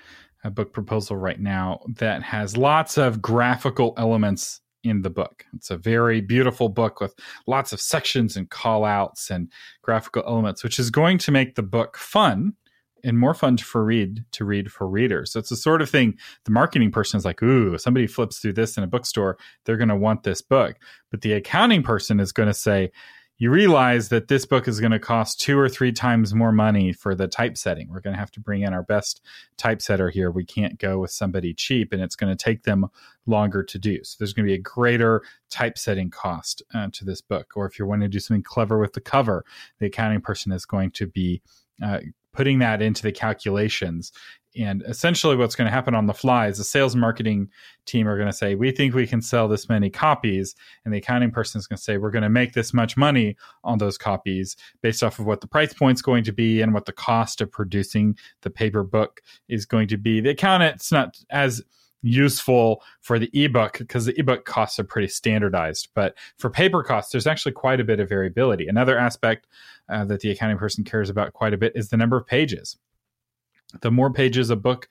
a 0.44 0.50
book 0.50 0.74
proposal 0.74 1.18
right 1.18 1.40
now 1.40 1.82
that 1.98 2.24
has 2.24 2.56
lots 2.56 2.98
of 2.98 3.22
graphical 3.22 3.94
elements 3.98 4.62
in 4.84 5.02
the 5.02 5.10
book. 5.10 5.46
It's 5.54 5.70
a 5.70 5.78
very 5.78 6.22
beautiful 6.22 6.70
book 6.70 7.02
with 7.02 7.14
lots 7.46 7.74
of 7.74 7.82
sections 7.82 8.38
and 8.38 8.50
call 8.50 8.86
outs 8.86 9.30
and 9.30 9.52
graphical 9.82 10.24
elements, 10.26 10.64
which 10.64 10.80
is 10.80 10.90
going 10.90 11.18
to 11.20 11.32
make 11.32 11.56
the 11.56 11.64
book 11.64 11.98
fun 11.98 12.54
and 13.04 13.18
more 13.18 13.34
fun 13.34 13.58
for 13.58 13.84
read 13.84 14.26
to 14.32 14.46
read 14.46 14.72
for 14.72 14.88
readers. 14.88 15.32
So 15.32 15.40
it's 15.40 15.50
the 15.50 15.56
sort 15.56 15.82
of 15.82 15.90
thing 15.90 16.18
the 16.46 16.52
marketing 16.52 16.92
person 16.92 17.18
is 17.18 17.26
like, 17.26 17.42
ooh, 17.44 17.78
somebody 17.78 18.08
flips 18.08 18.40
through 18.40 18.54
this 18.54 18.78
in 18.78 18.84
a 18.84 18.88
bookstore, 18.88 19.38
they're 19.66 19.78
going 19.78 19.90
to 19.90 19.96
want 19.96 20.24
this 20.24 20.42
book. 20.42 20.78
But 21.12 21.22
the 21.22 21.34
accounting 21.34 21.84
person 21.84 22.20
is 22.20 22.32
going 22.32 22.48
to 22.48 22.54
say, 22.54 22.92
you 23.40 23.52
realize 23.52 24.10
that 24.10 24.30
this 24.30 24.46
book 24.46 24.68
is 24.68 24.80
going 24.80 24.94
to 24.94 25.00
cost 25.00 25.40
two 25.40 25.60
or 25.60 25.70
three 25.70 25.92
times 25.92 26.34
more 26.34 26.52
money 26.52 26.92
for 26.92 27.14
the 27.14 27.28
typesetting. 27.28 27.88
We're 27.90 28.00
going 28.00 28.16
to 28.16 28.20
have 28.20 28.32
to 28.32 28.40
bring 28.40 28.64
in 28.64 28.74
our 28.74 28.82
best 28.82 29.22
typesetter 29.58 30.10
here. 30.10 30.32
We 30.32 30.44
can't 30.44 30.80
go 30.80 30.98
with 30.98 31.12
somebody 31.12 31.54
cheap, 31.54 31.94
and 31.94 32.02
it's 32.02 32.16
going 32.16 32.36
to 32.36 32.44
take 32.44 32.64
them 32.64 32.88
longer 33.28 33.62
to 33.64 33.78
do. 33.78 34.04
So 34.04 34.16
there's 34.18 34.34
going 34.34 34.48
to 34.48 34.52
be 34.52 34.58
a 34.58 34.62
greater 34.62 35.22
typesetting 35.52 36.10
cost 36.10 36.64
uh, 36.74 36.88
to 36.94 37.06
this 37.06 37.22
book. 37.22 37.52
Or 37.56 37.68
if 37.68 37.78
you're 37.78 37.88
wanting 37.88 38.10
to 38.10 38.16
do 38.16 38.20
something 38.20 38.42
clever 38.42 38.80
with 38.80 38.94
the 38.94 39.02
cover, 39.02 39.46
the 39.78 39.86
accounting 39.86 40.22
person 40.22 40.52
is 40.52 40.66
going 40.66 40.92
to 40.92 41.06
be 41.06 41.44
uh, 41.84 42.00
putting 42.34 42.60
that 42.60 42.82
into 42.82 43.04
the 43.04 43.12
calculations. 43.12 44.12
And 44.60 44.84
essentially, 44.88 45.36
what's 45.36 45.56
going 45.56 45.68
to 45.68 45.72
happen 45.72 45.94
on 45.94 46.08
the 46.08 46.14
fly 46.14 46.48
is 46.48 46.58
the 46.58 46.64
sales 46.64 46.96
marketing 46.96 47.50
team 47.86 48.08
are 48.08 48.16
going 48.16 48.30
to 48.30 48.34
say, 48.34 48.56
We 48.56 48.72
think 48.72 48.94
we 48.94 49.06
can 49.06 49.22
sell 49.22 49.48
this 49.48 49.70
many 49.70 49.90
copies. 49.90 50.56
And 50.84 50.94
the 50.94 50.98
accounting 50.98 51.32
person 51.32 51.60
is 51.60 51.68
going 51.68 51.78
to 51.78 51.84
say, 51.84 51.98
We're 51.98 52.12
going 52.12 52.24
to 52.24 52.30
make 52.30 52.54
this 52.54 52.74
much 52.74 52.98
money 52.98 53.36
on 53.64 53.78
those 53.78 53.98
copies 53.98 54.56
based 54.82 55.04
off 55.04 55.20
of 55.20 55.26
what 55.26 55.42
the 55.42 55.48
price 55.48 55.74
point's 55.74 56.02
going 56.02 56.24
to 56.24 56.32
be 56.32 56.62
and 56.62 56.74
what 56.74 56.86
the 56.86 56.94
cost 56.94 57.42
of 57.42 57.52
producing 57.52 58.18
the 58.42 58.50
paper 58.50 58.84
book 58.84 59.22
is 59.48 59.66
going 59.66 59.88
to 59.90 59.98
be. 59.98 60.22
The 60.22 60.32
accountant's 60.32 60.92
not 60.92 61.18
as 61.30 61.62
useful 62.02 62.84
for 63.02 63.20
the 63.20 63.30
ebook 63.34 63.78
because 63.80 64.06
the 64.06 64.20
ebook 64.20 64.46
costs 64.46 64.80
are 64.80 64.84
pretty 64.84 65.08
standardized. 65.08 65.90
But 65.94 66.16
for 66.38 66.50
paper 66.50 66.84
costs, 66.84 67.12
there's 67.12 67.28
actually 67.28 67.54
quite 67.54 67.80
a 67.80 67.84
bit 67.84 68.00
of 68.00 68.10
variability. 68.10 68.68
Another 68.68 68.98
aspect 68.98 69.48
uh, 69.90 70.06
that 70.06 70.22
the 70.22 70.32
accounting 70.32 70.58
person 70.58 70.84
cares 70.84 71.10
about 71.10 71.34
quite 71.34 71.54
a 71.54 71.58
bit 71.58 71.74
is 71.76 71.90
the 71.90 71.98
number 71.98 72.18
of 72.18 72.26
pages. 72.26 72.78
The 73.82 73.92
more 73.92 74.12
pages 74.12 74.50
a 74.50 74.56
book 74.56 74.88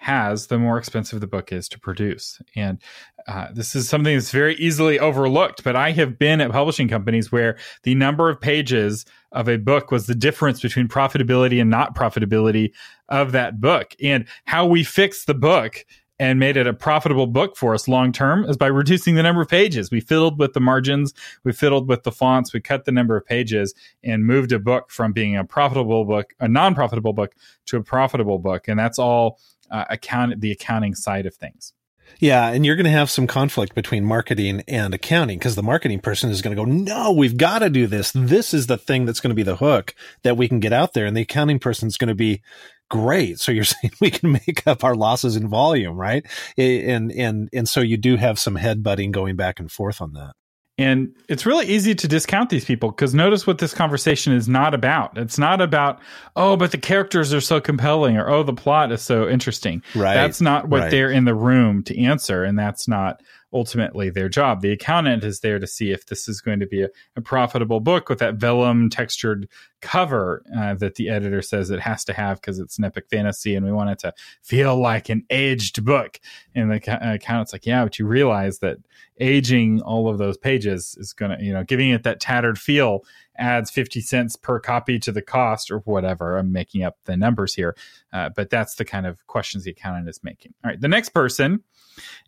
has, 0.00 0.46
the 0.46 0.58
more 0.58 0.78
expensive 0.78 1.20
the 1.20 1.26
book 1.26 1.52
is 1.52 1.68
to 1.68 1.78
produce. 1.78 2.40
And 2.56 2.80
uh, 3.28 3.48
this 3.52 3.76
is 3.76 3.86
something 3.86 4.16
that's 4.16 4.30
very 4.30 4.54
easily 4.56 4.98
overlooked. 4.98 5.62
But 5.62 5.76
I 5.76 5.90
have 5.92 6.18
been 6.18 6.40
at 6.40 6.50
publishing 6.50 6.88
companies 6.88 7.30
where 7.30 7.58
the 7.82 7.94
number 7.94 8.30
of 8.30 8.40
pages 8.40 9.04
of 9.32 9.46
a 9.46 9.58
book 9.58 9.90
was 9.90 10.06
the 10.06 10.14
difference 10.14 10.60
between 10.60 10.88
profitability 10.88 11.60
and 11.60 11.68
not 11.68 11.94
profitability 11.94 12.72
of 13.10 13.32
that 13.32 13.60
book. 13.60 13.94
And 14.02 14.26
how 14.46 14.64
we 14.64 14.84
fix 14.84 15.26
the 15.26 15.34
book 15.34 15.84
and 16.20 16.38
made 16.38 16.58
it 16.58 16.66
a 16.66 16.74
profitable 16.74 17.26
book 17.26 17.56
for 17.56 17.72
us 17.72 17.88
long 17.88 18.12
term 18.12 18.44
is 18.44 18.58
by 18.58 18.66
reducing 18.66 19.14
the 19.14 19.22
number 19.22 19.40
of 19.40 19.48
pages. 19.48 19.90
We 19.90 20.00
fiddled 20.00 20.38
with 20.38 20.52
the 20.52 20.60
margins, 20.60 21.14
we 21.44 21.52
fiddled 21.52 21.88
with 21.88 22.02
the 22.02 22.12
fonts, 22.12 22.52
we 22.52 22.60
cut 22.60 22.84
the 22.84 22.92
number 22.92 23.16
of 23.16 23.24
pages 23.24 23.74
and 24.04 24.26
moved 24.26 24.52
a 24.52 24.58
book 24.58 24.90
from 24.90 25.12
being 25.12 25.34
a 25.34 25.44
profitable 25.44 26.04
book, 26.04 26.34
a 26.38 26.46
non 26.46 26.74
profitable 26.74 27.14
book, 27.14 27.34
to 27.66 27.78
a 27.78 27.82
profitable 27.82 28.38
book. 28.38 28.68
And 28.68 28.78
that's 28.78 28.98
all 28.98 29.40
uh, 29.70 29.86
account 29.88 30.42
the 30.42 30.52
accounting 30.52 30.94
side 30.94 31.24
of 31.24 31.34
things. 31.34 31.72
Yeah, 32.18 32.48
and 32.48 32.66
you're 32.66 32.76
going 32.76 32.84
to 32.84 32.90
have 32.90 33.08
some 33.08 33.26
conflict 33.26 33.74
between 33.74 34.04
marketing 34.04 34.62
and 34.68 34.92
accounting 34.92 35.38
because 35.38 35.54
the 35.54 35.62
marketing 35.62 36.00
person 36.00 36.28
is 36.28 36.42
going 36.42 36.54
to 36.54 36.62
go, 36.62 36.70
"No, 36.70 37.12
we've 37.12 37.36
got 37.36 37.60
to 37.60 37.70
do 37.70 37.86
this. 37.86 38.12
This 38.14 38.52
is 38.52 38.66
the 38.66 38.76
thing 38.76 39.06
that's 39.06 39.20
going 39.20 39.30
to 39.30 39.34
be 39.34 39.44
the 39.44 39.56
hook 39.56 39.94
that 40.22 40.36
we 40.36 40.48
can 40.48 40.60
get 40.60 40.72
out 40.72 40.92
there." 40.92 41.06
And 41.06 41.16
the 41.16 41.22
accounting 41.22 41.60
person 41.60 41.86
is 41.86 41.96
going 41.96 42.08
to 42.08 42.14
be 42.14 42.42
great. 42.90 43.40
So 43.40 43.52
you're 43.52 43.64
saying 43.64 43.92
we 44.00 44.10
can 44.10 44.32
make 44.32 44.66
up 44.66 44.84
our 44.84 44.94
losses 44.94 45.36
in 45.36 45.48
volume, 45.48 45.96
right? 45.96 46.26
And 46.58 47.10
and 47.12 47.48
and 47.52 47.68
so 47.68 47.80
you 47.80 47.96
do 47.96 48.16
have 48.16 48.38
some 48.38 48.56
headbutting 48.56 49.12
going 49.12 49.36
back 49.36 49.58
and 49.58 49.72
forth 49.72 50.02
on 50.02 50.12
that. 50.12 50.34
And 50.78 51.14
it's 51.28 51.44
really 51.44 51.66
easy 51.66 51.94
to 51.94 52.08
discount 52.08 52.48
these 52.48 52.64
people 52.64 52.90
because 52.90 53.12
notice 53.12 53.46
what 53.46 53.58
this 53.58 53.74
conversation 53.74 54.32
is 54.32 54.48
not 54.48 54.72
about. 54.72 55.18
It's 55.18 55.38
not 55.38 55.60
about, 55.60 56.00
oh, 56.36 56.56
but 56.56 56.72
the 56.72 56.78
characters 56.78 57.34
are 57.34 57.40
so 57.42 57.60
compelling 57.60 58.16
or, 58.16 58.30
oh, 58.30 58.42
the 58.42 58.54
plot 58.54 58.90
is 58.90 59.02
so 59.02 59.28
interesting. 59.28 59.82
Right. 59.94 60.14
That's 60.14 60.40
not 60.40 60.70
what 60.70 60.80
right. 60.80 60.90
they're 60.90 61.10
in 61.10 61.26
the 61.26 61.34
room 61.34 61.82
to 61.82 62.02
answer. 62.02 62.44
And 62.44 62.58
that's 62.58 62.88
not 62.88 63.20
ultimately 63.52 64.10
their 64.10 64.28
job. 64.28 64.60
The 64.60 64.72
accountant 64.72 65.24
is 65.24 65.40
there 65.40 65.58
to 65.58 65.66
see 65.66 65.90
if 65.90 66.06
this 66.06 66.28
is 66.28 66.40
going 66.40 66.60
to 66.60 66.66
be 66.66 66.82
a, 66.82 66.88
a 67.16 67.20
profitable 67.20 67.80
book 67.80 68.08
with 68.08 68.20
that 68.20 68.36
vellum 68.36 68.90
textured 68.90 69.48
cover 69.80 70.44
uh, 70.56 70.74
that 70.74 70.94
the 70.96 71.08
editor 71.08 71.42
says 71.42 71.70
it 71.70 71.80
has 71.80 72.04
to 72.04 72.12
have 72.12 72.40
because 72.40 72.58
it's 72.58 72.78
an 72.78 72.84
epic 72.84 73.06
fantasy 73.10 73.54
and 73.54 73.66
we 73.66 73.72
want 73.72 73.90
it 73.90 73.98
to 73.98 74.12
feel 74.42 74.76
like 74.76 75.08
an 75.08 75.24
aged 75.30 75.84
book. 75.84 76.20
And 76.54 76.70
the 76.70 76.76
accountant's 76.76 77.52
like, 77.52 77.66
yeah, 77.66 77.84
but 77.84 77.98
you 77.98 78.06
realize 78.06 78.58
that 78.60 78.78
aging 79.18 79.82
all 79.82 80.08
of 80.08 80.18
those 80.18 80.36
pages 80.36 80.96
is 80.98 81.12
going 81.12 81.36
to, 81.36 81.44
you 81.44 81.52
know, 81.52 81.64
giving 81.64 81.90
it 81.90 82.04
that 82.04 82.20
tattered 82.20 82.58
feel 82.58 83.04
adds 83.36 83.70
50 83.70 84.00
cents 84.02 84.36
per 84.36 84.60
copy 84.60 84.98
to 85.00 85.12
the 85.12 85.22
cost 85.22 85.70
or 85.70 85.78
whatever. 85.80 86.36
I'm 86.36 86.52
making 86.52 86.84
up 86.84 86.98
the 87.06 87.16
numbers 87.16 87.54
here. 87.54 87.74
Uh, 88.12 88.28
but 88.28 88.50
that's 88.50 88.76
the 88.76 88.84
kind 88.84 89.06
of 89.06 89.26
questions 89.26 89.64
the 89.64 89.70
accountant 89.72 90.08
is 90.08 90.20
making. 90.22 90.54
All 90.62 90.70
right. 90.70 90.80
The 90.80 90.88
next 90.88 91.10
person 91.10 91.64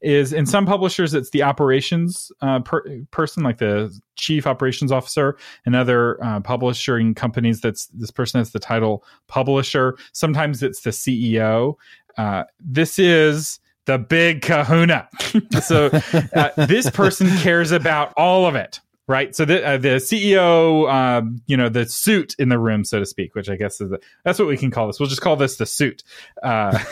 is 0.01 0.33
in 0.33 0.47
some 0.47 0.67
publishers 0.67 1.15
it's 1.15 1.31
the 1.31 1.43
operations 1.43 2.33
uh, 2.41 2.61
per- 2.61 2.85
person 3.11 3.43
like 3.43 3.59
the 3.59 3.93
chief 4.17 4.47
operations 4.47 4.93
officer 4.93 5.37
and 5.67 5.75
other 5.75 6.23
uh, 6.25 6.41
publishing 6.41 7.15
companies 7.15 7.61
that's 7.61 7.87
this 7.87 8.11
person 8.11 8.39
has 8.39 8.53
the 8.53 8.59
title 8.59 9.05
publisher. 9.29 9.97
Sometimes 10.13 10.63
it's 10.63 10.81
the 10.81 10.91
ceo 10.91 11.77
uh, 12.19 12.45
this 12.61 12.99
is 12.99 13.59
the 13.87 13.99
big 13.99 14.43
kahuna. 14.43 15.09
So 15.63 15.91
uh, 16.35 16.51
this 16.67 16.91
person 16.91 17.29
cares 17.39 17.73
about 17.73 18.13
all 18.17 18.47
of 18.47 18.55
it 18.55 18.81
right? 19.13 19.37
So 19.37 19.45
the 19.45 19.65
uh, 19.65 19.77
the 19.77 19.89
CEO, 19.97 20.91
um, 20.91 21.43
you 21.47 21.57
know, 21.57 21.69
the 21.69 21.85
suit 21.87 22.35
in 22.39 22.49
the 22.49 22.59
room, 22.59 22.83
so 22.83 22.99
to 22.99 23.05
speak, 23.05 23.35
which 23.35 23.51
I 23.51 23.57
guess 23.57 23.79
is 23.81 23.91
the, 23.91 24.01
that's 24.25 24.39
what 24.39 24.49
we 24.49 24.57
can 24.57 24.71
call 24.71 24.87
this. 24.87 24.99
We'll 24.99 25.11
just 25.11 25.21
call 25.21 25.37
this 25.37 25.57
the 25.57 25.67
suit. 25.67 26.03
Uh, 26.43 26.73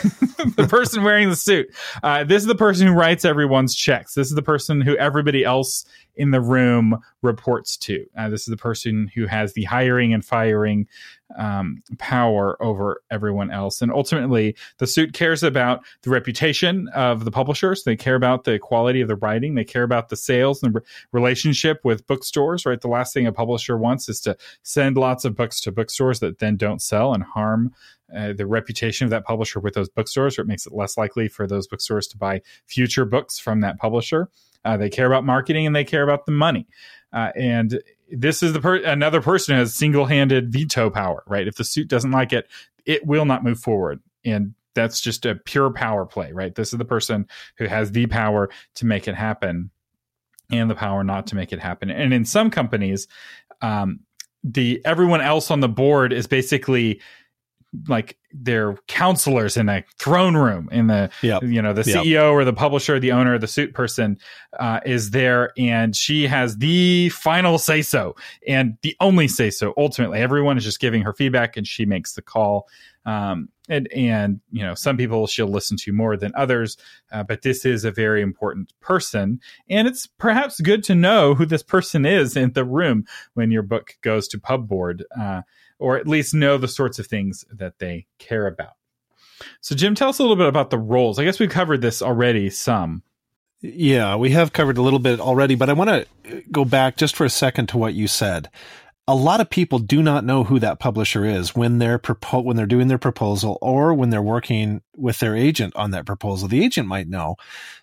the 0.55 0.67
person 0.69 1.03
wearing 1.03 1.29
the 1.29 1.35
suit. 1.35 1.67
Uh, 2.03 2.23
this 2.23 2.43
is 2.43 2.47
the 2.47 2.55
person 2.55 2.87
who 2.87 2.93
writes 2.93 3.25
everyone's 3.25 3.75
checks. 3.75 4.13
This 4.13 4.27
is 4.27 4.35
the 4.35 4.43
person 4.43 4.81
who 4.81 4.95
everybody 4.97 5.43
else 5.43 5.83
in 6.15 6.29
the 6.29 6.41
room 6.41 6.99
reports 7.23 7.75
to. 7.77 8.05
Uh, 8.15 8.29
this 8.29 8.41
is 8.41 8.47
the 8.47 8.57
person 8.57 9.09
who 9.15 9.25
has 9.25 9.53
the 9.53 9.63
hiring 9.63 10.13
and 10.13 10.23
firing 10.23 10.87
um, 11.37 11.81
power 11.97 12.61
over 12.61 13.01
everyone 13.11 13.51
else. 13.51 13.81
And 13.81 13.91
ultimately, 13.91 14.55
the 14.77 14.87
suit 14.87 15.13
cares 15.13 15.43
about 15.43 15.83
the 16.01 16.09
reputation 16.09 16.87
of 16.89 17.25
the 17.25 17.31
publishers. 17.31 17.83
They 17.83 17.95
care 17.95 18.15
about 18.15 18.43
the 18.43 18.59
quality 18.59 19.01
of 19.01 19.07
the 19.07 19.15
writing. 19.15 19.55
They 19.55 19.63
care 19.63 19.83
about 19.83 20.09
the 20.09 20.15
sales 20.15 20.63
and 20.63 20.75
re- 20.75 20.81
relationship 21.11 21.79
with 21.83 22.05
bookstores, 22.07 22.65
right? 22.65 22.79
The 22.79 22.87
last 22.87 23.13
thing 23.13 23.27
a 23.27 23.31
publisher 23.31 23.77
wants 23.77 24.09
is 24.09 24.19
to 24.21 24.37
send 24.63 24.97
lots 24.97 25.25
of 25.25 25.35
books 25.35 25.61
to 25.61 25.71
bookstores 25.71 26.19
that 26.19 26.39
then 26.39 26.57
don't 26.57 26.81
sell 26.81 27.13
and 27.13 27.23
harm 27.23 27.73
uh, 28.15 28.33
the 28.33 28.45
reputation 28.45 29.05
of 29.05 29.11
that 29.11 29.25
publisher 29.25 29.59
with 29.59 29.73
those 29.73 29.89
bookstores, 29.89 30.37
or 30.37 30.41
it 30.41 30.47
makes 30.47 30.65
it 30.65 30.73
less 30.73 30.97
likely 30.97 31.27
for 31.27 31.47
those 31.47 31.67
bookstores 31.67 32.07
to 32.07 32.17
buy 32.17 32.41
future 32.65 33.05
books 33.05 33.39
from 33.39 33.61
that 33.61 33.77
publisher. 33.77 34.29
Uh, 34.65 34.77
they 34.77 34.89
care 34.89 35.07
about 35.07 35.25
marketing 35.25 35.65
and 35.65 35.75
they 35.75 35.83
care 35.83 36.03
about 36.03 36.25
the 36.25 36.31
money. 36.31 36.67
Uh, 37.13 37.31
and 37.35 37.81
this 38.11 38.43
is 38.43 38.53
the 38.53 38.61
per- 38.61 38.83
another 38.83 39.21
person 39.21 39.55
has 39.55 39.73
single-handed 39.73 40.51
veto 40.51 40.89
power, 40.89 41.23
right? 41.27 41.47
If 41.47 41.55
the 41.55 41.63
suit 41.63 41.87
doesn't 41.87 42.11
like 42.11 42.33
it, 42.33 42.47
it 42.85 43.05
will 43.05 43.25
not 43.25 43.43
move 43.43 43.59
forward. 43.59 44.01
And 44.23 44.53
that's 44.73 45.01
just 45.01 45.25
a 45.25 45.35
pure 45.35 45.71
power 45.71 46.05
play, 46.05 46.31
right? 46.31 46.53
This 46.53 46.73
is 46.73 46.79
the 46.79 46.85
person 46.85 47.27
who 47.57 47.65
has 47.65 47.91
the 47.91 48.07
power 48.07 48.49
to 48.75 48.85
make 48.85 49.07
it 49.07 49.15
happen 49.15 49.69
and 50.51 50.69
the 50.69 50.75
power 50.75 51.03
not 51.03 51.27
to 51.27 51.35
make 51.35 51.53
it 51.53 51.59
happen. 51.59 51.89
And 51.89 52.13
in 52.13 52.25
some 52.25 52.49
companies, 52.49 53.07
um, 53.61 54.01
the 54.43 54.81
everyone 54.85 55.21
else 55.21 55.51
on 55.51 55.59
the 55.59 55.69
board 55.69 56.13
is 56.13 56.27
basically 56.27 56.99
like 57.87 58.17
their 58.33 58.75
counselors 58.87 59.55
in 59.55 59.69
a 59.69 59.83
throne 59.97 60.35
room 60.35 60.67
in 60.71 60.87
the 60.87 61.09
yep. 61.21 61.41
you 61.43 61.61
know 61.61 61.71
the 61.71 61.83
ceo 61.83 62.03
yep. 62.03 62.23
or 62.23 62.43
the 62.43 62.53
publisher 62.53 62.99
the 62.99 63.11
owner 63.11 63.37
the 63.37 63.47
suit 63.47 63.73
person 63.73 64.17
uh, 64.59 64.81
is 64.85 65.11
there 65.11 65.51
and 65.57 65.95
she 65.95 66.27
has 66.27 66.57
the 66.57 67.07
final 67.09 67.57
say 67.57 67.81
so 67.81 68.13
and 68.45 68.77
the 68.81 68.95
only 68.99 69.27
say 69.27 69.49
so 69.49 69.73
ultimately 69.77 70.19
everyone 70.19 70.57
is 70.57 70.65
just 70.65 70.81
giving 70.81 71.01
her 71.01 71.13
feedback 71.13 71.55
and 71.55 71.65
she 71.65 71.85
makes 71.85 72.13
the 72.13 72.21
call 72.21 72.67
um, 73.05 73.49
and 73.71 73.87
and 73.91 74.41
you 74.51 74.61
know 74.61 74.75
some 74.75 74.97
people 74.97 75.25
she'll 75.25 75.47
listen 75.47 75.77
to 75.77 75.91
more 75.91 76.15
than 76.17 76.31
others 76.35 76.77
uh, 77.11 77.23
but 77.23 77.41
this 77.41 77.65
is 77.65 77.83
a 77.83 77.91
very 77.91 78.21
important 78.21 78.73
person 78.81 79.39
and 79.69 79.87
it's 79.87 80.05
perhaps 80.05 80.61
good 80.61 80.83
to 80.83 80.93
know 80.93 81.33
who 81.33 81.45
this 81.45 81.63
person 81.63 82.05
is 82.05 82.37
in 82.37 82.51
the 82.53 82.65
room 82.65 83.05
when 83.33 83.49
your 83.49 83.63
book 83.63 83.97
goes 84.01 84.27
to 84.27 84.39
pub 84.39 84.67
board 84.67 85.03
uh, 85.19 85.41
or 85.81 85.97
at 85.97 86.07
least 86.07 86.33
know 86.33 86.57
the 86.57 86.67
sorts 86.67 86.99
of 86.99 87.07
things 87.07 87.43
that 87.51 87.79
they 87.79 88.05
care 88.19 88.45
about. 88.45 88.73
So, 89.59 89.75
Jim, 89.75 89.95
tell 89.95 90.09
us 90.09 90.19
a 90.19 90.21
little 90.21 90.37
bit 90.37 90.47
about 90.47 90.69
the 90.69 90.77
roles. 90.77 91.17
I 91.17 91.23
guess 91.23 91.39
we 91.39 91.47
covered 91.47 91.81
this 91.81 92.01
already 92.01 92.51
some. 92.51 93.01
Yeah, 93.61 94.15
we 94.15 94.31
have 94.31 94.53
covered 94.53 94.77
a 94.77 94.81
little 94.81 94.99
bit 94.99 95.19
already, 95.19 95.55
but 95.55 95.69
I 95.69 95.73
want 95.73 95.89
to 95.89 96.43
go 96.51 96.65
back 96.65 96.97
just 96.97 97.15
for 97.15 97.25
a 97.25 97.29
second 97.29 97.67
to 97.69 97.77
what 97.77 97.93
you 97.95 98.07
said. 98.07 98.49
A 99.11 99.21
lot 99.21 99.41
of 99.41 99.49
people 99.49 99.79
do 99.79 100.01
not 100.01 100.23
know 100.23 100.45
who 100.45 100.57
that 100.59 100.79
publisher 100.79 101.25
is 101.25 101.53
when 101.53 101.79
they're 101.79 101.99
propo- 101.99 102.45
when 102.45 102.55
they're 102.55 102.65
doing 102.65 102.87
their 102.87 102.97
proposal 102.97 103.57
or 103.61 103.93
when 103.93 104.09
they're 104.09 104.21
working 104.21 104.81
with 104.95 105.19
their 105.19 105.35
agent 105.35 105.75
on 105.75 105.91
that 105.91 106.05
proposal. 106.05 106.47
The 106.47 106.63
agent 106.63 106.87
might 106.87 107.09
know, 107.09 107.35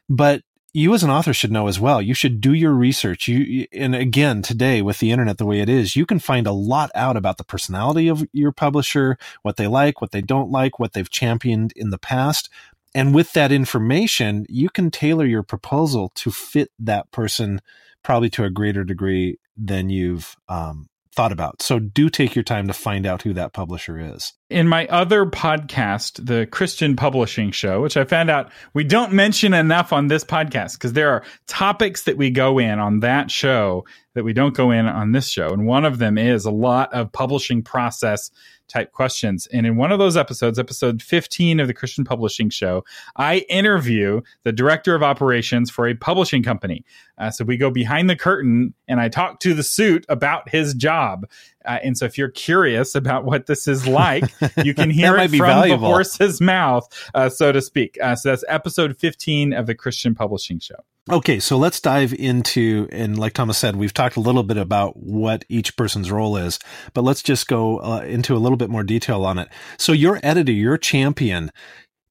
but 0.09 0.41
you 0.73 0.95
as 0.95 1.03
an 1.03 1.11
author 1.11 1.35
should 1.35 1.53
know 1.53 1.67
as 1.67 1.79
well. 1.79 2.01
You 2.01 2.15
should 2.15 2.41
do 2.41 2.55
your 2.55 2.73
research. 2.73 3.29
You, 3.29 3.67
and 3.75 3.95
again, 3.95 4.41
today 4.41 4.81
with 4.81 5.01
the 5.01 5.11
internet 5.11 5.37
the 5.37 5.45
way 5.45 5.61
it 5.61 5.69
is, 5.69 5.97
you 5.97 6.07
can 6.07 6.19
find 6.19 6.47
a 6.47 6.53
lot 6.53 6.91
out 6.95 7.15
about 7.15 7.37
the 7.37 7.45
personality 7.45 8.09
of 8.09 8.27
your 8.33 8.51
publisher, 8.51 9.19
what 9.43 9.59
they 9.59 9.67
like, 9.67 10.01
what 10.01 10.13
they 10.13 10.23
don't 10.23 10.51
like, 10.51 10.79
what 10.79 10.95
they've 10.95 11.11
championed 11.11 11.75
in 11.77 11.91
the 11.91 11.99
past. 11.99 12.49
And 12.95 13.15
with 13.15 13.35
that 13.35 13.53
information, 13.53 14.47
you 14.49 14.71
can 14.71 14.91
tailor 14.91 15.27
your 15.27 15.43
proposal 15.43 16.11
to 16.15 16.31
fit 16.31 16.71
that 16.79 17.11
person 17.11 17.61
probably 18.03 18.31
to 18.31 18.45
a 18.45 18.51
greater 18.51 18.83
degree 18.83 19.39
than 19.59 19.91
you've 19.91 20.35
um, 20.49 20.89
thought 21.19 21.33
about. 21.33 21.63
So 21.63 21.81
do 21.81 22.09
take 22.09 22.37
your 22.37 22.45
time 22.45 22.69
to 22.69 22.73
find 22.73 23.05
out 23.05 23.23
who 23.23 23.35
that 23.35 23.53
publisher 23.53 23.99
is. 23.99 24.35
In 24.51 24.67
my 24.67 24.87
other 24.87 25.27
podcast, 25.27 26.25
the 26.25 26.47
Christian 26.47 26.97
Publishing 26.97 27.51
Show, 27.51 27.83
which 27.83 27.99
I 27.99 28.05
found 28.05 28.31
out 28.31 28.51
we 28.73 28.83
don't 28.83 29.13
mention 29.13 29.53
enough 29.53 29.93
on 29.93 30.07
this 30.07 30.25
podcast 30.25 30.73
because 30.73 30.95
there 30.95 31.11
are 31.11 31.23
topics 31.47 32.05
that 32.05 32.17
we 32.17 32.31
go 32.31 32.59
in 32.59 32.79
on 32.79 33.01
that 33.01 33.31
show 33.31 33.85
that 34.15 34.25
we 34.25 34.33
don't 34.33 34.55
go 34.55 34.71
in 34.71 34.87
on 34.87 35.13
this 35.13 35.29
show. 35.29 35.51
And 35.51 35.67
one 35.67 35.85
of 35.85 35.99
them 35.99 36.17
is 36.17 36.47
a 36.47 36.51
lot 36.51 36.93
of 36.95 37.13
publishing 37.13 37.63
process 37.63 38.31
type 38.69 38.93
questions. 38.93 39.47
And 39.53 39.67
in 39.67 39.77
one 39.77 39.93
of 39.93 39.99
those 39.99 40.17
episodes, 40.17 40.59
episode 40.59 41.03
15 41.03 41.61
of 41.61 41.67
the 41.67 41.75
Christian 41.75 42.05
Publishing 42.05 42.51
Show, 42.51 42.85
I 43.17 43.39
interview 43.49 44.21
the 44.45 44.53
director 44.53 44.95
of 44.95 45.03
operations 45.03 45.71
for 45.71 45.87
a 45.87 45.95
publishing 45.95 46.43
company. 46.43 46.85
Uh, 47.17 47.31
so 47.31 47.45
we 47.45 47.57
go 47.57 47.71
behind 47.71 48.09
the 48.09 48.17
curtain 48.17 48.75
and 48.87 49.01
I 49.01 49.09
talk 49.09 49.41
to 49.41 49.55
the 49.55 49.63
suit 49.63 50.05
about 50.09 50.49
his 50.49 50.75
job. 50.75 51.29
Uh, 51.65 51.79
and 51.83 51.99
so 51.99 52.05
if 52.05 52.17
you're 52.17 52.31
curious 52.31 52.95
about 52.95 53.25
what 53.25 53.47
this 53.47 53.69
is 53.69 53.87
like, 53.87 54.25
you 54.65 54.75
can 54.75 54.91
hear 54.91 55.17
it 55.17 55.31
from 55.31 55.39
valuable. 55.39 55.89
the 55.89 55.95
horse's 55.95 56.41
mouth, 56.41 56.89
uh, 57.15 57.29
so 57.29 57.53
to 57.53 57.61
speak. 57.61 57.99
Uh, 58.03 58.15
so 58.15 58.31
that's 58.31 58.45
episode 58.49 58.97
15 58.97 59.53
of 59.53 59.67
the 59.67 59.75
Christian 59.75 60.15
Publishing 60.15 60.59
Show. 60.59 60.77
Okay, 61.11 61.41
so 61.41 61.57
let's 61.57 61.81
dive 61.81 62.13
into, 62.13 62.87
and 62.93 63.19
like 63.19 63.33
Thomas 63.33 63.57
said, 63.57 63.77
we've 63.77 63.95
talked 63.95 64.17
a 64.17 64.21
little 64.21 64.43
bit 64.43 64.59
about 64.59 64.95
what 64.97 65.43
each 65.49 65.75
person's 65.75 66.11
role 66.11 66.37
is, 66.37 66.59
but 66.93 67.03
let's 67.03 67.23
just 67.23 67.49
go 67.49 67.79
uh, 67.79 68.01
into 68.01 68.37
a 68.37 68.39
little 68.39 68.59
bit 68.59 68.69
more 68.69 68.83
detail 68.83 69.25
on 69.25 69.39
it. 69.39 69.49
So 69.79 69.93
your 69.93 70.21
editor, 70.23 70.53
your 70.53 70.77
champion, 70.77 71.51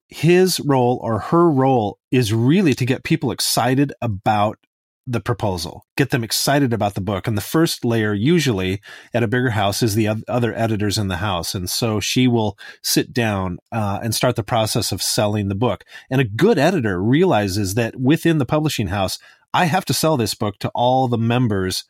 his 0.10 0.60
role 0.60 1.00
or 1.04 1.20
her 1.20 1.50
role 1.50 2.00
is 2.12 2.34
really 2.34 2.74
to 2.74 2.86
get 2.86 3.04
people 3.04 3.32
excited 3.32 3.94
about 4.02 4.58
the 5.08 5.22
proposal, 5.22 5.86
get 5.96 6.10
them 6.10 6.24
excited 6.24 6.74
about 6.74 6.94
the 6.94 7.02
book. 7.02 7.28
And 7.28 7.38
the 7.38 7.42
first 7.42 7.86
layer, 7.86 8.14
usually 8.14 8.82
at 9.14 9.24
a 9.24 9.28
bigger 9.28 9.52
house, 9.52 9.82
is 9.82 9.96
the 9.96 10.10
other 10.28 10.54
editors 10.54 10.98
in 10.98 11.08
the 11.08 11.18
house. 11.18 11.56
And 11.56 11.70
so 11.70 12.00
she 12.02 12.28
will 12.28 12.58
sit 12.84 13.14
down 13.14 13.60
uh, 13.72 14.00
and 14.04 14.14
start 14.14 14.36
the 14.36 14.44
process 14.44 14.92
of 14.92 15.02
selling 15.02 15.48
the 15.48 15.56
book. 15.56 15.86
And 16.10 16.20
a 16.20 16.26
good 16.26 16.60
editor 16.60 17.02
realizes 17.02 17.76
that 17.76 17.96
within 17.96 18.38
the 18.38 18.46
publishing 18.46 18.88
house, 18.88 19.18
I 19.54 19.66
have 19.66 19.86
to 19.86 19.94
sell 19.94 20.18
this 20.18 20.34
book 20.34 20.60
to 20.60 20.72
all 20.76 21.08
the 21.08 21.18
members 21.18 21.86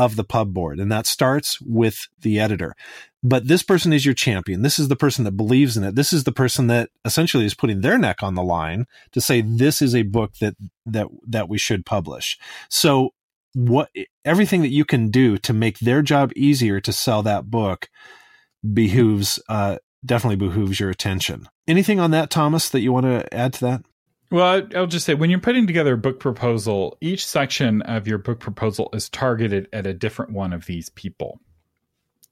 of 0.00 0.16
the 0.16 0.24
pub 0.24 0.52
board. 0.52 0.80
And 0.80 0.90
that 0.90 1.06
starts 1.06 1.60
with 1.60 2.08
the 2.20 2.40
editor 2.40 2.74
but 3.22 3.48
this 3.48 3.62
person 3.62 3.92
is 3.92 4.04
your 4.04 4.14
champion. 4.14 4.62
This 4.62 4.78
is 4.78 4.88
the 4.88 4.96
person 4.96 5.24
that 5.24 5.32
believes 5.36 5.76
in 5.76 5.84
it. 5.84 5.94
This 5.94 6.12
is 6.12 6.24
the 6.24 6.32
person 6.32 6.68
that 6.68 6.90
essentially 7.04 7.44
is 7.44 7.54
putting 7.54 7.80
their 7.80 7.98
neck 7.98 8.22
on 8.22 8.34
the 8.34 8.42
line 8.42 8.86
to 9.12 9.20
say 9.20 9.42
this 9.42 9.82
is 9.82 9.94
a 9.94 10.02
book 10.02 10.34
that 10.40 10.56
that 10.86 11.08
that 11.26 11.48
we 11.48 11.58
should 11.58 11.84
publish. 11.84 12.38
So 12.68 13.10
what 13.52 13.90
everything 14.24 14.62
that 14.62 14.68
you 14.68 14.84
can 14.84 15.10
do 15.10 15.36
to 15.38 15.52
make 15.52 15.80
their 15.80 16.02
job 16.02 16.32
easier 16.34 16.80
to 16.80 16.92
sell 16.92 17.22
that 17.22 17.50
book 17.50 17.90
behooves 18.72 19.38
uh, 19.48 19.76
definitely 20.04 20.36
behooves 20.36 20.80
your 20.80 20.88
attention. 20.88 21.46
Anything 21.68 22.00
on 22.00 22.12
that, 22.12 22.30
Thomas, 22.30 22.70
that 22.70 22.80
you 22.80 22.92
want 22.92 23.06
to 23.06 23.32
add 23.34 23.52
to 23.54 23.60
that? 23.66 23.84
Well, 24.30 24.62
I'll 24.76 24.86
just 24.86 25.06
say 25.06 25.14
when 25.14 25.28
you're 25.28 25.40
putting 25.40 25.66
together 25.66 25.94
a 25.94 25.98
book 25.98 26.20
proposal, 26.20 26.96
each 27.00 27.26
section 27.26 27.82
of 27.82 28.06
your 28.06 28.18
book 28.18 28.38
proposal 28.38 28.88
is 28.92 29.08
targeted 29.08 29.68
at 29.72 29.88
a 29.88 29.94
different 29.94 30.32
one 30.32 30.52
of 30.52 30.66
these 30.66 30.88
people. 30.90 31.40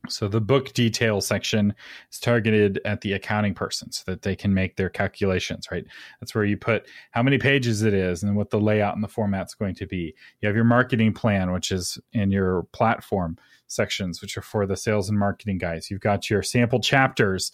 So 0.09 0.29
the 0.29 0.41
book 0.41 0.73
detail 0.75 1.21
section 1.21 1.75
is 2.13 2.21
targeted 2.21 2.81
at 2.85 3.01
the 3.01 3.15
accounting 3.15 3.53
person 3.53 3.91
so 3.91 4.05
that 4.07 4.23
they 4.23 4.37
can 4.37 4.55
make 4.55 4.77
their 4.77 4.89
calculations, 4.89 5.67
right? 5.73 5.85
That's 6.21 6.37
where 6.37 6.45
you 6.45 6.57
put 6.57 6.87
how 7.11 7.25
many 7.25 7.37
pages 7.37 7.83
it 7.83 7.95
is 7.95 8.23
and 8.23 8.37
what 8.37 8.51
the 8.51 8.61
layout 8.61 8.95
and 8.95 9.03
the 9.03 9.09
format's 9.09 9.55
going 9.55 9.75
to 9.75 9.87
be. 9.87 10.15
You 10.41 10.47
have 10.47 10.55
your 10.55 10.65
marketing 10.65 11.15
plan, 11.15 11.51
which 11.53 11.73
is 11.73 11.99
in 12.13 12.31
your 12.31 12.63
platform 12.73 13.39
sections, 13.67 14.23
which 14.23 14.39
are 14.39 14.43
for 14.43 14.67
the 14.67 14.77
sales 14.77 15.09
and 15.11 15.19
marketing 15.19 15.59
guys. 15.59 15.91
You've 15.91 16.01
got 16.01 16.31
your 16.31 16.45
sample 16.45 16.81
chapters 16.81 17.51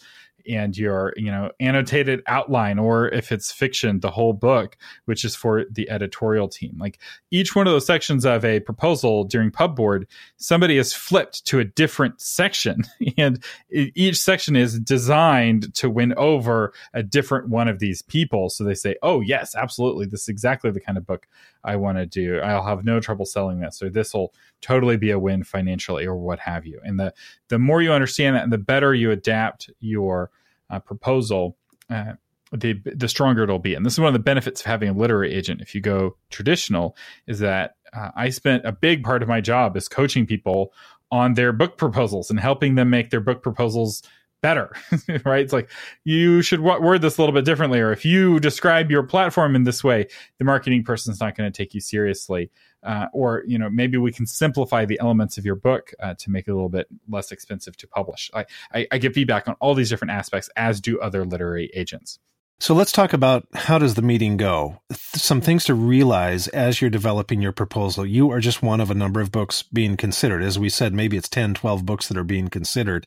and 0.49 0.77
your 0.77 1.13
you 1.17 1.31
know 1.31 1.51
annotated 1.61 2.23
outline 2.27 2.79
or 2.79 3.09
if 3.09 3.33
it's 3.33 3.51
fiction 3.53 4.01
the 4.01 4.11
whole 4.11 4.33
book 4.33 4.77
which 5.05 5.25
is 5.25 5.35
for 5.35 5.65
the 5.71 5.89
editorial 5.91 6.49
team. 6.49 6.77
Like 6.79 6.99
each 7.31 7.55
one 7.55 7.67
of 7.67 7.73
those 7.73 7.87
sections 7.87 8.25
of 8.25 8.45
a 8.45 8.61
proposal 8.61 9.25
during 9.25 9.51
pubboard 9.51 10.07
somebody 10.37 10.79
is 10.79 10.93
flipped 10.93 11.45
to 11.47 11.59
a 11.59 11.65
different 11.65 12.21
section. 12.21 12.85
And 13.17 13.45
each 13.71 14.17
section 14.17 14.57
is 14.57 14.81
designed 14.81 15.73
to 15.77 15.89
win 15.89 16.15
over 16.15 16.73
a 16.95 17.03
different 17.03 17.49
one 17.49 17.69
of 17.69 17.79
these 17.79 18.03
people. 18.03 18.51
So 18.51 18.65
they 18.65 18.75
say 18.75 18.97
oh 19.03 19.21
yes 19.21 19.55
absolutely. 19.55 20.07
This 20.07 20.23
is 20.23 20.29
exactly 20.29 20.71
the 20.71 20.81
kind 20.81 20.99
of 20.99 21.07
book 21.07 21.27
i 21.65 21.77
want 21.77 21.99
to 21.99 22.07
do 22.07 22.39
i'll 22.41 22.65
have 22.65 22.85
no 22.85 23.01
trouble 23.01 23.25
selling 23.25 23.61
this 23.61 23.83
or 23.83 23.91
this 23.91 24.15
will 24.15 24.33
totally 24.61 24.97
be 24.97 25.11
a 25.11 25.19
win 25.19 25.43
financially 25.43 26.07
or 26.07 26.17
what 26.17 26.39
have 26.41 26.67
you 26.67 26.81
and 26.85 26.99
the 27.01 27.13
the 27.49 27.59
more 27.59 27.83
you 27.83 27.93
understand 27.93 28.37
that 28.37 28.45
and 28.45 28.53
the 28.53 28.59
better 28.59 28.95
you 28.95 29.11
adapt 29.11 29.71
your 29.81 30.31
uh, 30.71 30.79
proposal, 30.81 31.57
uh, 31.91 32.13
the 32.53 32.75
the 32.85 33.09
stronger 33.09 33.45
it'll 33.45 33.59
be. 33.59 33.75
And 33.75 33.85
this 33.85 33.95
is 33.95 34.01
one 34.01 34.09
of 34.09 34.13
the 34.13 34.19
benefits 34.19 34.61
of 34.61 34.67
having 34.67 34.89
a 34.89 34.93
literary 34.93 35.33
agent. 35.35 35.61
If 35.61 35.75
you 35.75 35.81
go 35.81 36.17
traditional, 36.31 36.97
is 37.27 37.41
that 37.41 37.77
uh, 37.93 38.11
I 38.15 38.31
spent 38.31 38.65
a 38.65 38.73
big 38.73 39.03
part 39.03 39.23
of 39.23 39.29
my 39.29 39.41
job 39.41 39.77
is 39.77 39.89
coaching 39.89 40.27
people 40.27 40.73
on 41.11 41.35
their 41.35 41.53
book 41.53 41.77
proposals 41.77 42.31
and 42.31 42.41
helping 42.41 42.75
them 42.75 42.91
make 42.91 43.11
their 43.11 43.21
book 43.21 43.43
proposals 43.43 44.03
better, 44.45 44.77
right? 45.25 45.43
It's 45.43 45.55
like 45.55 45.71
you 46.05 46.43
should 46.43 46.61
word 46.61 47.01
this 47.01 47.17
a 47.17 47.23
little 47.23 47.33
bit 47.33 47.47
differently, 47.47 47.81
or 47.81 47.93
if 47.93 48.05
you 48.05 48.39
describe 48.41 48.91
your 48.91 49.03
platform 49.03 49.57
in 49.57 49.65
this 49.65 49.83
way, 49.83 50.07
the 50.39 50.45
marketing 50.45 50.85
person's 50.85 51.19
not 51.19 51.35
going 51.35 51.51
to 51.51 51.57
take 51.57 51.73
you 51.73 51.81
seriously. 51.81 52.51
Uh, 52.83 53.07
or 53.15 53.43
you 53.47 53.57
know 53.57 53.71
maybe 53.71 53.97
we 53.97 54.13
can 54.13 54.27
simplify 54.27 54.85
the 54.85 55.01
elements 55.01 55.39
of 55.39 55.47
your 55.47 55.55
book 55.55 55.95
uh, 56.03 56.13
to 56.19 56.31
make 56.31 56.47
it 56.47 56.51
a 56.51 56.55
little 56.55 56.69
bit 56.69 56.87
less 57.09 57.33
expensive 57.33 57.75
to 57.79 57.89
publish. 57.89 58.31
I, 58.35 58.45
I, 58.75 58.87
I 58.93 58.99
give 58.99 59.15
feedback 59.15 59.49
on 59.49 59.57
all 59.61 59.75
these 59.75 59.89
different 59.89 60.11
aspects, 60.11 60.51
as 60.57 60.83
do 60.83 61.01
other 61.01 61.25
literary 61.25 61.71
agents. 61.73 62.19
So 62.61 62.73
let's 62.73 62.93
talk 62.93 63.13
about 63.13 63.47
how 63.53 63.79
does 63.79 63.95
the 63.95 64.03
meeting 64.03 64.37
go? 64.37 64.81
Some 64.93 65.41
things 65.41 65.65
to 65.65 65.75
realize 65.75 66.49
as 66.49 66.81
you're 66.81 66.89
developing 66.89 67.43
your 67.43 67.53
proposal. 67.53 68.07
You 68.07 68.31
are 68.31 68.41
just 68.41 68.63
one 68.63 68.81
of 68.81 68.91
a 68.91 68.95
number 68.95 69.21
of 69.21 69.33
books 69.33 69.63
being 69.63 69.97
considered. 69.97 70.43
As 70.43 70.59
we 70.59 70.69
said, 70.69 70.95
maybe 70.95 71.17
it's 71.17 71.29
10, 71.29 71.55
12 71.55 71.85
books 71.85 72.09
that 72.09 72.17
are 72.17 72.25
being 72.25 72.49
considered. 72.49 73.07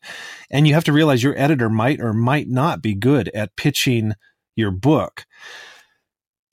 And 0.52 0.68
you 0.68 0.74
have 0.74 0.84
to 0.84 0.94
realize 0.94 1.24
your 1.24 1.38
editor 1.40 1.70
might 1.70 2.02
or 2.02 2.14
might 2.14 2.50
not 2.50 2.82
be 2.82 2.94
good 2.94 3.30
at 3.30 3.56
pitching 3.56 4.14
your 4.56 4.72
book. 4.72 5.26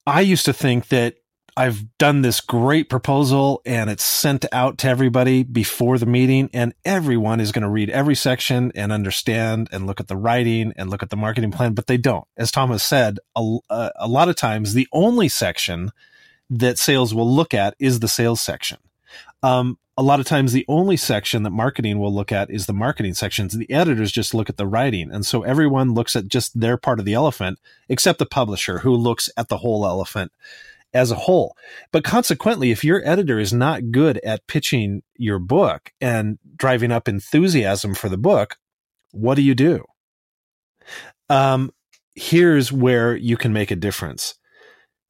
I 0.06 0.20
used 0.20 0.44
to 0.44 0.52
think 0.52 0.88
that 0.88 1.16
I've 1.56 1.96
done 1.98 2.22
this 2.22 2.40
great 2.40 2.90
proposal 2.90 3.62
and 3.64 3.88
it's 3.88 4.02
sent 4.02 4.44
out 4.50 4.78
to 4.78 4.88
everybody 4.88 5.44
before 5.44 5.98
the 5.98 6.06
meeting 6.06 6.50
and 6.52 6.74
everyone 6.84 7.38
is 7.38 7.52
going 7.52 7.62
to 7.62 7.68
read 7.68 7.90
every 7.90 8.16
section 8.16 8.72
and 8.74 8.90
understand 8.90 9.68
and 9.70 9.86
look 9.86 10.00
at 10.00 10.08
the 10.08 10.16
writing 10.16 10.72
and 10.76 10.90
look 10.90 11.02
at 11.02 11.10
the 11.10 11.16
marketing 11.16 11.52
plan, 11.52 11.72
but 11.74 11.86
they 11.86 11.96
don't. 11.96 12.26
As 12.36 12.50
Thomas 12.50 12.82
said, 12.82 13.20
a, 13.36 13.58
a 13.70 14.08
lot 14.08 14.28
of 14.28 14.34
times 14.34 14.74
the 14.74 14.88
only 14.92 15.28
section 15.28 15.92
that 16.50 16.78
sales 16.78 17.14
will 17.14 17.30
look 17.30 17.54
at 17.54 17.76
is 17.78 18.00
the 18.00 18.08
sales 18.08 18.40
section. 18.40 18.78
Um, 19.44 19.78
a 19.96 20.02
lot 20.02 20.18
of 20.18 20.26
times 20.26 20.52
the 20.52 20.64
only 20.66 20.96
section 20.96 21.44
that 21.44 21.50
marketing 21.50 22.00
will 22.00 22.12
look 22.12 22.32
at 22.32 22.50
is 22.50 22.66
the 22.66 22.72
marketing 22.72 23.14
sections. 23.14 23.56
The 23.56 23.70
editors 23.70 24.10
just 24.10 24.34
look 24.34 24.50
at 24.50 24.56
the 24.56 24.66
writing. 24.66 25.12
And 25.12 25.24
so 25.24 25.44
everyone 25.44 25.94
looks 25.94 26.16
at 26.16 26.26
just 26.26 26.58
their 26.58 26.76
part 26.76 26.98
of 26.98 27.04
the 27.04 27.14
elephant, 27.14 27.60
except 27.88 28.18
the 28.18 28.26
publisher 28.26 28.78
who 28.78 28.92
looks 28.92 29.30
at 29.36 29.48
the 29.48 29.58
whole 29.58 29.86
elephant 29.86 30.32
as 30.94 31.10
a 31.10 31.16
whole. 31.16 31.56
But 31.92 32.04
consequently, 32.04 32.70
if 32.70 32.84
your 32.84 33.02
editor 33.04 33.38
is 33.38 33.52
not 33.52 33.90
good 33.90 34.18
at 34.24 34.46
pitching 34.46 35.02
your 35.16 35.38
book 35.38 35.92
and 36.00 36.38
driving 36.56 36.92
up 36.92 37.08
enthusiasm 37.08 37.94
for 37.94 38.08
the 38.08 38.16
book, 38.16 38.56
what 39.10 39.34
do 39.34 39.42
you 39.42 39.54
do? 39.54 39.84
Um, 41.28 41.72
here's 42.14 42.72
where 42.72 43.16
you 43.16 43.36
can 43.36 43.52
make 43.52 43.70
a 43.70 43.76
difference. 43.76 44.34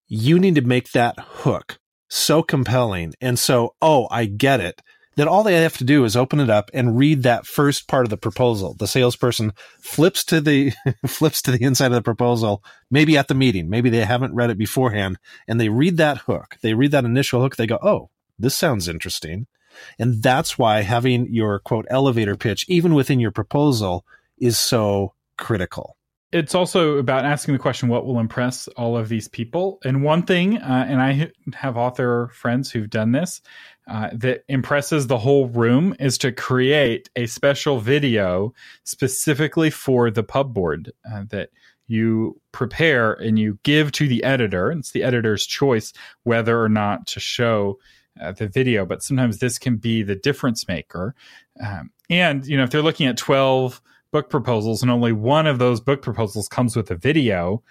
You 0.07 0.38
need 0.38 0.55
to 0.57 0.62
make 0.62 0.92
that 0.92 1.16
hook 1.18 1.79
so 2.09 2.42
compelling 2.42 3.14
and 3.20 3.38
so, 3.38 3.75
oh, 3.83 4.09
I 4.11 4.27
get 4.27 4.61
it 4.61 4.81
that 5.16 5.29
all 5.29 5.42
they 5.42 5.55
have 5.55 5.77
to 5.79 5.85
do 5.85 6.05
is 6.05 6.16
open 6.16 6.40
it 6.40 6.50
up 6.50 6.70
and 6.74 6.98
read 6.98 7.22
that 7.22 7.46
first 7.46 7.88
part 7.88 8.05
of 8.05 8.11
the 8.11 8.16
proposal. 8.16 8.74
The 8.74 8.87
salesperson 8.87 9.53
flips 9.81 10.24
to 10.24 10.40
the 10.40 10.72
flips 11.07 11.42
to 11.42 11.50
the 11.50 11.62
inside 11.62 11.87
of 11.87 11.92
the 11.92 12.03
proposal, 12.03 12.62
maybe 12.90 13.16
at 13.16 13.29
the 13.29 13.35
meeting, 13.35 13.68
maybe 13.68 13.90
they 13.90 14.05
haven't 14.05 14.35
read 14.35 14.50
it 14.50 14.59
beforehand, 14.59 15.18
and 15.48 15.61
they 15.61 15.68
read 15.68 15.96
that 15.98 16.18
hook. 16.18 16.57
They 16.62 16.74
read 16.74 16.90
that 16.92 17.05
initial 17.05 17.40
hook. 17.40 17.57
They 17.57 17.66
go, 17.66 17.79
"Oh, 17.83 18.11
this 18.38 18.57
sounds 18.57 18.88
interesting," 18.88 19.46
and 19.98 20.22
that's 20.22 20.59
why 20.59 20.83
having 20.83 21.33
your 21.33 21.59
quote 21.59 21.87
elevator 21.90 22.37
pitch, 22.37 22.64
even 22.68 22.94
within 22.94 23.20
your 23.20 23.33
proposal, 23.33 24.05
is 24.38 24.59
so 24.59 25.14
critical 25.37 25.96
it's 26.35 26.55
also 26.55 26.96
about 26.96 27.24
asking 27.24 27.55
the 27.55 27.61
question 27.61 27.88
what 27.88 28.05
will 28.05 28.18
impress 28.18 28.66
all 28.77 28.96
of 28.96 29.09
these 29.09 29.29
people 29.29 29.79
and 29.85 30.03
one 30.03 30.22
thing 30.22 30.59
uh, 30.59 30.85
and 30.88 31.00
i 31.00 31.31
have 31.55 31.77
author 31.77 32.29
friends 32.35 32.70
who've 32.70 32.90
done 32.90 33.12
this 33.12 33.40
uh, 33.87 34.11
that 34.12 34.44
impresses 34.49 35.07
the 35.07 35.18
whole 35.18 35.47
room 35.49 35.94
is 35.99 36.16
to 36.18 36.33
create 36.33 37.11
a 37.16 37.27
special 37.27 37.81
video 37.81 38.53
specifically 38.85 39.70
for 39.70 40.11
the 40.11 40.23
pubboard 40.25 40.90
uh, 41.12 41.25
that 41.29 41.51
you 41.87 42.40
prepare 42.53 43.12
and 43.12 43.38
you 43.38 43.59
give 43.62 43.92
to 43.92 44.09
the 44.09 44.25
editor. 44.25 44.70
It's 44.73 44.92
the 44.92 45.03
editor's 45.03 45.44
choice 45.44 45.92
whether 46.23 46.62
or 46.62 46.68
not 46.68 47.07
to 47.09 47.20
show 47.20 47.79
uh, 48.20 48.33
the 48.33 48.49
video, 48.49 48.87
but 48.87 49.03
sometimes 49.03 49.38
this 49.38 49.59
can 49.59 49.77
be 49.77 50.03
the 50.03 50.16
difference 50.16 50.66
maker. 50.66 51.14
Um, 51.62 51.90
and 52.09 52.47
you 52.47 52.57
know, 52.57 52.64
if 52.64 52.70
they're 52.70 52.83
looking 52.83 53.07
at 53.07 53.18
twelve 53.18 53.83
book 54.12 54.31
proposals 54.31 54.81
and 54.81 54.90
only 54.90 55.12
one 55.12 55.47
of 55.47 55.59
those 55.59 55.81
book 55.81 56.01
proposals 56.01 56.49
comes 56.49 56.77
with 56.77 56.90
a 56.90 56.94
video, 56.94 57.62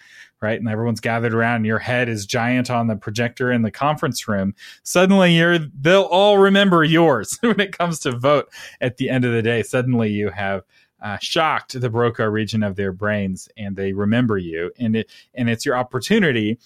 right? 0.44 0.60
And 0.60 0.70
everyone's 0.70 1.00
gathered 1.00 1.34
around 1.34 1.58
and 1.58 1.66
your 1.66 1.80
head 1.80 2.10
is 2.10 2.26
giant 2.26 2.70
on 2.70 2.88
the 2.88 2.98
projector 2.98 3.52
in 3.52 3.62
the 3.62 3.72
conference 3.72 4.28
room. 4.28 4.54
Suddenly 4.84 5.36
you're 5.36 5.58
they'll 5.58 6.04
all 6.04 6.38
remember 6.38 6.84
yours 6.84 7.40
when 7.42 7.60
it 7.60 7.76
comes 7.76 8.00
to 8.00 8.12
vote 8.12 8.50
at 8.82 8.98
the 8.98 9.10
end 9.10 9.26
of 9.26 9.32
the 9.32 9.42
day. 9.42 9.64
Suddenly 9.64 10.12
you 10.12 10.30
have 10.30 10.64
uh, 11.02 11.18
shocked 11.20 11.80
the 11.80 11.90
Broca 11.90 12.30
region 12.30 12.62
of 12.62 12.76
their 12.76 12.92
brains 12.92 13.50
and 13.58 13.76
they 13.76 13.94
remember 13.94 14.38
you 14.38 14.72
and 14.78 14.96
it 14.98 15.10
and 15.34 15.50
it's 15.50 15.66
your 15.66 15.78
opportunity 15.78 16.60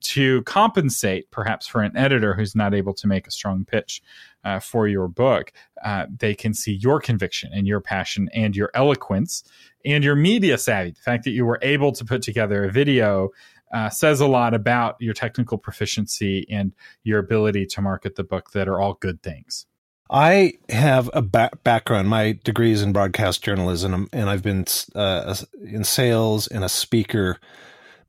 to 0.00 0.42
compensate 0.42 1.30
perhaps 1.30 1.66
for 1.66 1.82
an 1.82 1.96
editor 1.96 2.34
who's 2.34 2.54
not 2.54 2.74
able 2.74 2.94
to 2.94 3.06
make 3.06 3.26
a 3.26 3.30
strong 3.30 3.64
pitch 3.64 4.02
uh, 4.44 4.60
for 4.60 4.88
your 4.88 5.08
book, 5.08 5.52
uh, 5.84 6.06
they 6.18 6.34
can 6.34 6.54
see 6.54 6.72
your 6.72 7.00
conviction 7.00 7.50
and 7.52 7.66
your 7.66 7.80
passion 7.80 8.28
and 8.32 8.56
your 8.56 8.70
eloquence 8.74 9.44
and 9.84 10.04
your 10.04 10.16
media 10.16 10.58
savvy. 10.58 10.90
The 10.90 11.00
fact 11.00 11.24
that 11.24 11.30
you 11.30 11.44
were 11.44 11.58
able 11.62 11.92
to 11.92 12.04
put 12.04 12.22
together 12.22 12.64
a 12.64 12.70
video 12.70 13.30
uh, 13.72 13.90
says 13.90 14.20
a 14.20 14.26
lot 14.26 14.54
about 14.54 14.96
your 15.00 15.14
technical 15.14 15.58
proficiency 15.58 16.46
and 16.48 16.72
your 17.02 17.18
ability 17.18 17.66
to 17.66 17.82
market 17.82 18.14
the 18.14 18.24
book 18.24 18.52
that 18.52 18.68
are 18.68 18.80
all 18.80 18.94
good 18.94 19.22
things. 19.22 19.66
I 20.10 20.54
have 20.68 21.10
a 21.12 21.22
ba- 21.22 21.50
background. 21.64 22.08
My 22.08 22.38
degree 22.44 22.72
is 22.72 22.82
in 22.82 22.92
broadcast 22.92 23.42
journalism, 23.42 24.08
and 24.12 24.30
I've 24.30 24.42
been 24.42 24.66
uh, 24.94 25.34
in 25.64 25.82
sales 25.82 26.46
and 26.46 26.62
a 26.62 26.68
speaker 26.68 27.38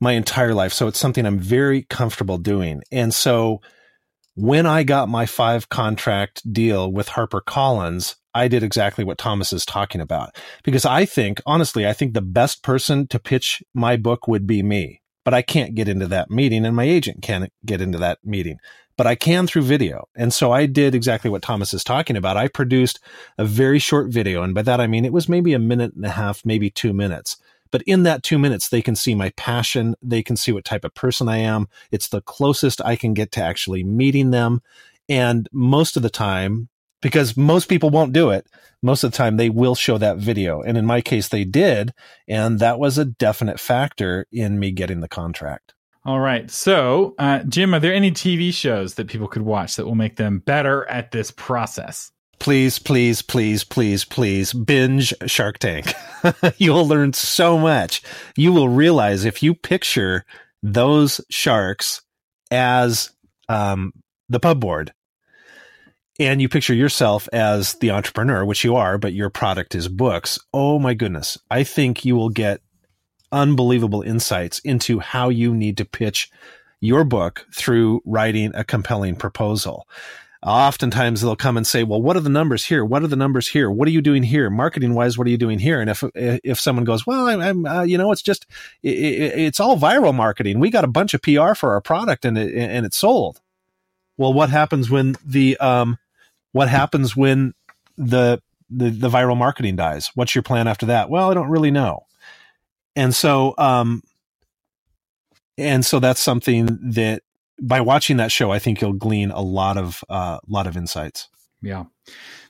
my 0.00 0.12
entire 0.12 0.54
life. 0.54 0.72
So 0.72 0.86
it's 0.86 0.98
something 0.98 1.26
I'm 1.26 1.38
very 1.38 1.82
comfortable 1.82 2.38
doing. 2.38 2.82
And 2.90 3.14
so 3.14 3.60
when 4.34 4.66
I 4.66 4.82
got 4.82 5.08
my 5.08 5.26
five 5.26 5.68
contract 5.68 6.52
deal 6.52 6.92
with 6.92 7.08
HarperCollins, 7.08 8.16
I 8.34 8.48
did 8.48 8.62
exactly 8.62 9.02
what 9.02 9.16
Thomas 9.16 9.52
is 9.52 9.64
talking 9.64 10.00
about. 10.00 10.36
Because 10.62 10.84
I 10.84 11.06
think, 11.06 11.40
honestly, 11.46 11.86
I 11.86 11.94
think 11.94 12.12
the 12.12 12.20
best 12.20 12.62
person 12.62 13.06
to 13.08 13.18
pitch 13.18 13.62
my 13.72 13.96
book 13.96 14.28
would 14.28 14.46
be 14.46 14.62
me. 14.62 15.00
But 15.24 15.32
I 15.34 15.42
can't 15.42 15.74
get 15.74 15.88
into 15.88 16.06
that 16.08 16.30
meeting 16.30 16.64
and 16.64 16.76
my 16.76 16.84
agent 16.84 17.22
can't 17.22 17.50
get 17.64 17.80
into 17.80 17.98
that 17.98 18.18
meeting. 18.22 18.58
But 18.98 19.06
I 19.06 19.14
can 19.14 19.46
through 19.46 19.62
video. 19.62 20.06
And 20.14 20.32
so 20.32 20.52
I 20.52 20.66
did 20.66 20.94
exactly 20.94 21.30
what 21.30 21.42
Thomas 21.42 21.74
is 21.74 21.82
talking 21.82 22.16
about. 22.16 22.36
I 22.36 22.48
produced 22.48 23.00
a 23.36 23.44
very 23.44 23.78
short 23.78 24.10
video. 24.10 24.42
And 24.42 24.54
by 24.54 24.62
that, 24.62 24.80
I 24.80 24.86
mean 24.86 25.04
it 25.04 25.12
was 25.12 25.28
maybe 25.28 25.54
a 25.54 25.58
minute 25.58 25.94
and 25.94 26.04
a 26.04 26.10
half, 26.10 26.44
maybe 26.44 26.70
two 26.70 26.92
minutes 26.92 27.38
but 27.70 27.82
in 27.82 28.02
that 28.04 28.22
two 28.22 28.38
minutes, 28.38 28.68
they 28.68 28.82
can 28.82 28.96
see 28.96 29.14
my 29.14 29.30
passion. 29.30 29.94
They 30.02 30.22
can 30.22 30.36
see 30.36 30.52
what 30.52 30.64
type 30.64 30.84
of 30.84 30.94
person 30.94 31.28
I 31.28 31.38
am. 31.38 31.68
It's 31.90 32.08
the 32.08 32.20
closest 32.20 32.80
I 32.84 32.96
can 32.96 33.14
get 33.14 33.32
to 33.32 33.42
actually 33.42 33.84
meeting 33.84 34.30
them. 34.30 34.62
And 35.08 35.48
most 35.52 35.96
of 35.96 36.02
the 36.02 36.10
time, 36.10 36.68
because 37.00 37.36
most 37.36 37.68
people 37.68 37.90
won't 37.90 38.12
do 38.12 38.30
it. 38.30 38.46
Most 38.82 39.04
of 39.04 39.12
the 39.12 39.16
time, 39.16 39.36
they 39.36 39.50
will 39.50 39.74
show 39.74 39.98
that 39.98 40.18
video. 40.18 40.62
And 40.62 40.76
in 40.76 40.86
my 40.86 41.00
case, 41.00 41.28
they 41.28 41.44
did. 41.44 41.92
And 42.26 42.58
that 42.58 42.78
was 42.78 42.98
a 42.98 43.04
definite 43.04 43.60
factor 43.60 44.26
in 44.32 44.58
me 44.58 44.72
getting 44.72 45.00
the 45.00 45.08
contract. 45.08 45.74
All 46.04 46.20
right. 46.20 46.48
So, 46.50 47.14
uh, 47.18 47.40
Jim, 47.44 47.74
are 47.74 47.80
there 47.80 47.94
any 47.94 48.12
TV 48.12 48.52
shows 48.52 48.94
that 48.94 49.08
people 49.08 49.26
could 49.26 49.42
watch 49.42 49.76
that 49.76 49.86
will 49.86 49.96
make 49.96 50.16
them 50.16 50.38
better 50.38 50.86
at 50.88 51.10
this 51.10 51.30
process? 51.32 52.12
Please, 52.38 52.78
please, 52.78 53.22
please, 53.22 53.64
please, 53.64 54.04
please 54.04 54.52
binge 54.52 55.14
Shark 55.26 55.58
Tank. 55.58 55.92
You'll 56.58 56.86
learn 56.86 57.12
so 57.12 57.58
much. 57.58 58.02
You 58.36 58.52
will 58.52 58.68
realize 58.68 59.24
if 59.24 59.42
you 59.42 59.54
picture 59.54 60.24
those 60.62 61.20
sharks 61.30 62.02
as 62.50 63.10
um, 63.48 63.92
the 64.28 64.40
pub 64.40 64.60
board 64.60 64.92
and 66.18 66.40
you 66.40 66.48
picture 66.48 66.74
yourself 66.74 67.28
as 67.32 67.74
the 67.74 67.90
entrepreneur, 67.90 68.44
which 68.44 68.64
you 68.64 68.76
are, 68.76 68.98
but 68.98 69.12
your 69.12 69.30
product 69.30 69.74
is 69.74 69.88
books. 69.88 70.38
Oh 70.52 70.78
my 70.78 70.94
goodness. 70.94 71.38
I 71.50 71.62
think 71.64 72.04
you 72.04 72.16
will 72.16 72.30
get 72.30 72.60
unbelievable 73.32 74.02
insights 74.02 74.58
into 74.60 74.98
how 74.98 75.28
you 75.28 75.54
need 75.54 75.76
to 75.78 75.84
pitch 75.84 76.30
your 76.80 77.04
book 77.04 77.44
through 77.54 78.00
writing 78.04 78.52
a 78.54 78.64
compelling 78.64 79.16
proposal. 79.16 79.86
Oftentimes 80.46 81.22
they'll 81.22 81.34
come 81.34 81.56
and 81.56 81.66
say, 81.66 81.82
"Well, 81.82 82.00
what 82.00 82.16
are 82.16 82.20
the 82.20 82.30
numbers 82.30 82.64
here? 82.66 82.84
What 82.84 83.02
are 83.02 83.08
the 83.08 83.16
numbers 83.16 83.48
here? 83.48 83.68
What 83.68 83.88
are 83.88 83.90
you 83.90 84.00
doing 84.00 84.22
here? 84.22 84.48
Marketing 84.48 84.94
wise, 84.94 85.18
what 85.18 85.26
are 85.26 85.30
you 85.30 85.36
doing 85.36 85.58
here?" 85.58 85.80
And 85.80 85.90
if 85.90 86.04
if 86.14 86.60
someone 86.60 86.84
goes, 86.84 87.04
"Well, 87.04 87.26
I'm, 87.26 87.40
I'm 87.40 87.66
uh, 87.66 87.82
you 87.82 87.98
know, 87.98 88.12
it's 88.12 88.22
just 88.22 88.46
it, 88.82 88.90
it's 88.90 89.58
all 89.58 89.76
viral 89.76 90.14
marketing. 90.14 90.60
We 90.60 90.70
got 90.70 90.84
a 90.84 90.88
bunch 90.88 91.14
of 91.14 91.22
PR 91.22 91.54
for 91.54 91.72
our 91.72 91.80
product, 91.80 92.24
and 92.24 92.38
it, 92.38 92.54
and 92.54 92.86
it's 92.86 92.96
sold." 92.96 93.40
Well, 94.16 94.32
what 94.32 94.50
happens 94.50 94.88
when 94.88 95.16
the 95.24 95.56
um, 95.58 95.98
what 96.52 96.68
happens 96.68 97.16
when 97.16 97.52
the, 97.98 98.40
the 98.70 98.90
the 98.90 99.10
viral 99.10 99.36
marketing 99.36 99.76
dies? 99.76 100.10
What's 100.14 100.34
your 100.34 100.42
plan 100.42 100.68
after 100.68 100.86
that? 100.86 101.10
Well, 101.10 101.30
I 101.30 101.34
don't 101.34 101.50
really 101.50 101.70
know. 101.70 102.06
And 102.94 103.14
so 103.14 103.54
um 103.58 104.02
and 105.58 105.84
so 105.84 106.00
that's 106.00 106.20
something 106.20 106.78
that 106.82 107.22
by 107.60 107.80
watching 107.80 108.18
that 108.18 108.32
show, 108.32 108.50
I 108.50 108.58
think 108.58 108.80
you'll 108.80 108.92
glean 108.92 109.30
a 109.30 109.40
lot 109.40 109.76
of 109.76 110.02
a 110.08 110.12
uh, 110.12 110.38
lot 110.46 110.66
of 110.66 110.76
insights. 110.76 111.28
Yeah. 111.62 111.84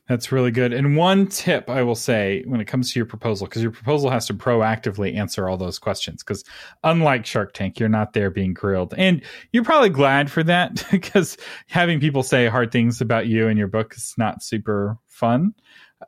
That's 0.09 0.31
really 0.31 0.53
good. 0.53 0.73
And 0.73 0.97
one 0.97 1.27
tip 1.27 1.69
I 1.69 1.83
will 1.83 1.97
say 1.97 2.45
when 2.47 2.61
it 2.61 2.67
comes 2.67 2.93
to 2.93 2.99
your 2.99 3.07
proposal, 3.07 3.49
because 3.49 3.63
your 3.63 3.73
proposal 3.73 4.09
has 4.11 4.27
to 4.27 4.35
proactively 4.35 5.17
answer 5.17 5.49
all 5.49 5.57
those 5.57 5.81
questions. 5.81 6.23
Because 6.23 6.45
unlike 6.85 7.27
Shark 7.27 7.53
Tank, 7.55 7.81
you're 7.81 7.89
not 7.89 8.13
there 8.13 8.31
being 8.31 8.55
grilled. 8.55 8.95
And 8.97 9.23
you're 9.51 9.65
probably 9.65 9.89
glad 9.89 10.31
for 10.31 10.45
that 10.45 10.87
because 10.93 11.37
having 11.67 11.99
people 11.99 12.23
say 12.23 12.47
hard 12.47 12.71
things 12.71 13.01
about 13.01 13.27
you 13.27 13.49
and 13.49 13.59
your 13.59 13.69
book 13.69 13.95
is 13.97 14.15
not 14.17 14.45
super 14.45 14.97
fun. 15.09 15.55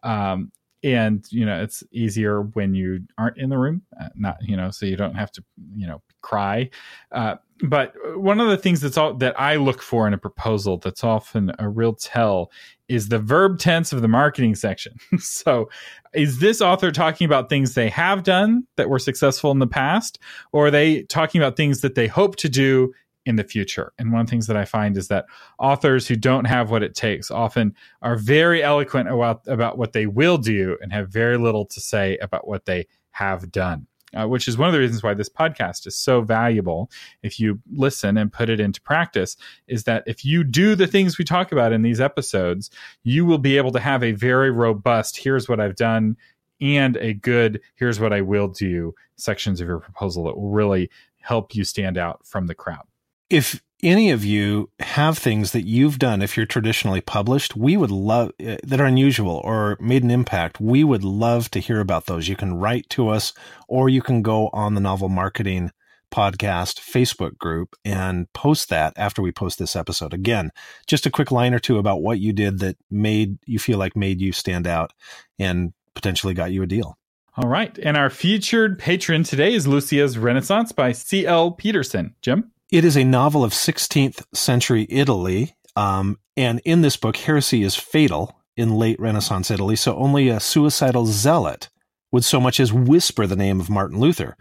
Um, 0.04 0.52
and 0.82 1.26
you 1.30 1.44
know 1.44 1.60
it's 1.60 1.82
easier 1.90 2.42
when 2.42 2.74
you 2.74 3.00
aren't 3.16 3.36
in 3.38 3.48
the 3.48 3.58
room 3.58 3.82
uh, 4.00 4.08
not 4.14 4.36
you 4.40 4.56
know 4.56 4.70
so 4.70 4.86
you 4.86 4.96
don't 4.96 5.14
have 5.14 5.30
to 5.30 5.42
you 5.74 5.86
know 5.86 6.00
cry 6.22 6.68
uh, 7.12 7.34
but 7.64 7.94
one 8.14 8.40
of 8.40 8.48
the 8.48 8.56
things 8.56 8.80
that's 8.80 8.96
all 8.96 9.14
that 9.14 9.38
I 9.40 9.56
look 9.56 9.82
for 9.82 10.06
in 10.06 10.14
a 10.14 10.18
proposal 10.18 10.78
that's 10.78 11.02
often 11.02 11.52
a 11.58 11.68
real 11.68 11.94
tell 11.94 12.52
is 12.88 13.08
the 13.08 13.18
verb 13.18 13.58
tense 13.58 13.92
of 13.92 14.00
the 14.00 14.08
marketing 14.08 14.54
section. 14.54 14.94
so, 15.18 15.68
is 16.14 16.38
this 16.38 16.60
author 16.60 16.90
talking 16.90 17.24
about 17.24 17.48
things 17.48 17.74
they 17.74 17.88
have 17.90 18.22
done 18.22 18.64
that 18.76 18.88
were 18.88 18.98
successful 18.98 19.50
in 19.50 19.58
the 19.58 19.66
past, 19.66 20.18
or 20.52 20.66
are 20.66 20.70
they 20.70 21.02
talking 21.04 21.40
about 21.40 21.56
things 21.56 21.80
that 21.80 21.94
they 21.96 22.06
hope 22.06 22.36
to 22.36 22.48
do 22.48 22.92
in 23.28 23.36
the 23.36 23.44
future? 23.44 23.92
And 23.98 24.12
one 24.12 24.22
of 24.22 24.26
the 24.26 24.30
things 24.30 24.46
that 24.48 24.56
I 24.56 24.64
find 24.64 24.96
is 24.96 25.08
that 25.08 25.26
authors 25.58 26.08
who 26.08 26.16
don't 26.16 26.46
have 26.46 26.70
what 26.70 26.82
it 26.82 26.94
takes 26.94 27.30
often 27.30 27.74
are 28.02 28.16
very 28.16 28.62
eloquent 28.62 29.08
about, 29.08 29.42
about 29.46 29.78
what 29.78 29.92
they 29.92 30.06
will 30.06 30.38
do 30.38 30.76
and 30.80 30.92
have 30.92 31.10
very 31.10 31.38
little 31.38 31.66
to 31.66 31.80
say 31.80 32.16
about 32.18 32.48
what 32.48 32.64
they 32.64 32.86
have 33.12 33.52
done 33.52 33.86
uh, 34.14 34.26
which 34.26 34.48
is 34.48 34.56
one 34.56 34.68
of 34.68 34.72
the 34.72 34.78
reasons 34.78 35.02
why 35.02 35.14
this 35.14 35.28
podcast 35.28 35.86
is 35.86 35.96
so 35.96 36.20
valuable 36.20 36.90
if 37.22 37.38
you 37.38 37.60
listen 37.72 38.16
and 38.16 38.32
put 38.32 38.48
it 38.48 38.60
into 38.60 38.80
practice 38.80 39.36
is 39.66 39.84
that 39.84 40.02
if 40.06 40.24
you 40.24 40.44
do 40.44 40.74
the 40.74 40.86
things 40.86 41.18
we 41.18 41.24
talk 41.24 41.52
about 41.52 41.72
in 41.72 41.82
these 41.82 42.00
episodes 42.00 42.70
you 43.02 43.24
will 43.24 43.38
be 43.38 43.56
able 43.56 43.72
to 43.72 43.80
have 43.80 44.02
a 44.02 44.12
very 44.12 44.50
robust 44.50 45.16
here's 45.16 45.48
what 45.48 45.60
i've 45.60 45.76
done 45.76 46.16
and 46.60 46.96
a 46.98 47.12
good 47.12 47.60
here's 47.74 48.00
what 48.00 48.12
i 48.12 48.20
will 48.20 48.48
do 48.48 48.94
sections 49.16 49.60
of 49.60 49.68
your 49.68 49.80
proposal 49.80 50.24
that 50.24 50.36
will 50.36 50.50
really 50.50 50.90
help 51.20 51.54
you 51.54 51.64
stand 51.64 51.98
out 51.98 52.24
from 52.26 52.46
the 52.46 52.54
crowd 52.54 52.86
if 53.30 53.60
any 53.82 54.10
of 54.10 54.24
you 54.24 54.70
have 54.80 55.16
things 55.16 55.52
that 55.52 55.62
you've 55.62 55.98
done 55.98 56.20
if 56.20 56.36
you're 56.36 56.46
traditionally 56.46 57.00
published 57.00 57.54
we 57.54 57.76
would 57.76 57.90
love 57.90 58.30
uh, 58.44 58.56
that 58.64 58.80
are 58.80 58.86
unusual 58.86 59.40
or 59.44 59.76
made 59.80 60.02
an 60.02 60.10
impact 60.10 60.60
we 60.60 60.82
would 60.82 61.04
love 61.04 61.50
to 61.50 61.60
hear 61.60 61.80
about 61.80 62.06
those. 62.06 62.28
You 62.28 62.36
can 62.36 62.54
write 62.54 62.88
to 62.90 63.08
us 63.08 63.32
or 63.68 63.88
you 63.88 64.02
can 64.02 64.22
go 64.22 64.48
on 64.52 64.74
the 64.74 64.80
novel 64.80 65.08
marketing 65.08 65.70
podcast 66.12 66.80
facebook 66.80 67.36
group 67.38 67.76
and 67.84 68.32
post 68.32 68.70
that 68.70 68.94
after 68.96 69.20
we 69.22 69.30
post 69.30 69.58
this 69.58 69.76
episode. 69.76 70.12
Again 70.12 70.50
just 70.86 71.06
a 71.06 71.10
quick 71.10 71.30
line 71.30 71.54
or 71.54 71.58
two 71.58 71.78
about 71.78 72.02
what 72.02 72.18
you 72.18 72.32
did 72.32 72.58
that 72.60 72.76
made 72.90 73.38
you 73.46 73.58
feel 73.58 73.78
like 73.78 73.94
made 73.94 74.20
you 74.20 74.32
stand 74.32 74.66
out 74.66 74.92
and 75.38 75.72
potentially 75.94 76.34
got 76.34 76.50
you 76.50 76.62
a 76.62 76.66
deal. 76.66 76.98
All 77.36 77.48
right. 77.48 77.78
And 77.78 77.96
our 77.96 78.10
featured 78.10 78.78
patron 78.78 79.22
today 79.22 79.54
is 79.54 79.68
lucia's 79.68 80.18
renaissance 80.18 80.72
by 80.72 80.90
cl 80.90 81.52
peterson. 81.52 82.16
Jim 82.22 82.50
it 82.70 82.84
is 82.84 82.96
a 82.96 83.04
novel 83.04 83.44
of 83.44 83.52
16th 83.52 84.24
century 84.34 84.86
Italy. 84.90 85.54
Um, 85.76 86.18
and 86.36 86.60
in 86.64 86.82
this 86.82 86.96
book, 86.96 87.16
heresy 87.16 87.62
is 87.62 87.74
fatal 87.74 88.40
in 88.56 88.76
late 88.76 89.00
Renaissance 89.00 89.50
Italy. 89.50 89.76
So 89.76 89.96
only 89.96 90.28
a 90.28 90.40
suicidal 90.40 91.06
zealot 91.06 91.70
would 92.12 92.24
so 92.24 92.40
much 92.40 92.60
as 92.60 92.72
whisper 92.72 93.26
the 93.26 93.36
name 93.36 93.60
of 93.60 93.70
Martin 93.70 93.98
Luther. 93.98 94.36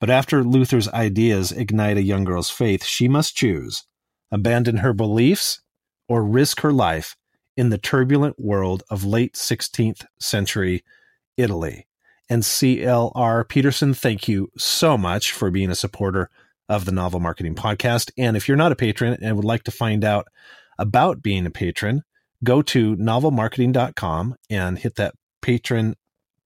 But 0.00 0.10
after 0.10 0.42
Luther's 0.42 0.88
ideas 0.88 1.52
ignite 1.52 1.96
a 1.96 2.02
young 2.02 2.24
girl's 2.24 2.50
faith, 2.50 2.84
she 2.84 3.08
must 3.08 3.36
choose 3.36 3.84
abandon 4.30 4.78
her 4.78 4.92
beliefs 4.92 5.60
or 6.08 6.24
risk 6.24 6.60
her 6.60 6.72
life 6.72 7.16
in 7.56 7.70
the 7.70 7.78
turbulent 7.78 8.38
world 8.38 8.82
of 8.90 9.04
late 9.04 9.34
16th 9.34 10.06
century 10.18 10.82
Italy. 11.36 11.86
And 12.28 12.42
CLR 12.42 13.48
Peterson, 13.48 13.94
thank 13.94 14.26
you 14.26 14.50
so 14.56 14.96
much 14.96 15.32
for 15.32 15.50
being 15.50 15.70
a 15.70 15.74
supporter 15.74 16.30
of 16.72 16.86
the 16.86 16.92
Novel 16.92 17.20
Marketing 17.20 17.54
Podcast. 17.54 18.10
And 18.16 18.34
if 18.34 18.48
you're 18.48 18.56
not 18.56 18.72
a 18.72 18.76
patron 18.76 19.18
and 19.20 19.36
would 19.36 19.44
like 19.44 19.64
to 19.64 19.70
find 19.70 20.04
out 20.04 20.26
about 20.78 21.22
being 21.22 21.44
a 21.44 21.50
patron, 21.50 22.02
go 22.42 22.62
to 22.62 22.96
novelmarketing.com 22.96 24.36
and 24.48 24.78
hit 24.78 24.94
that 24.96 25.14
patron 25.42 25.96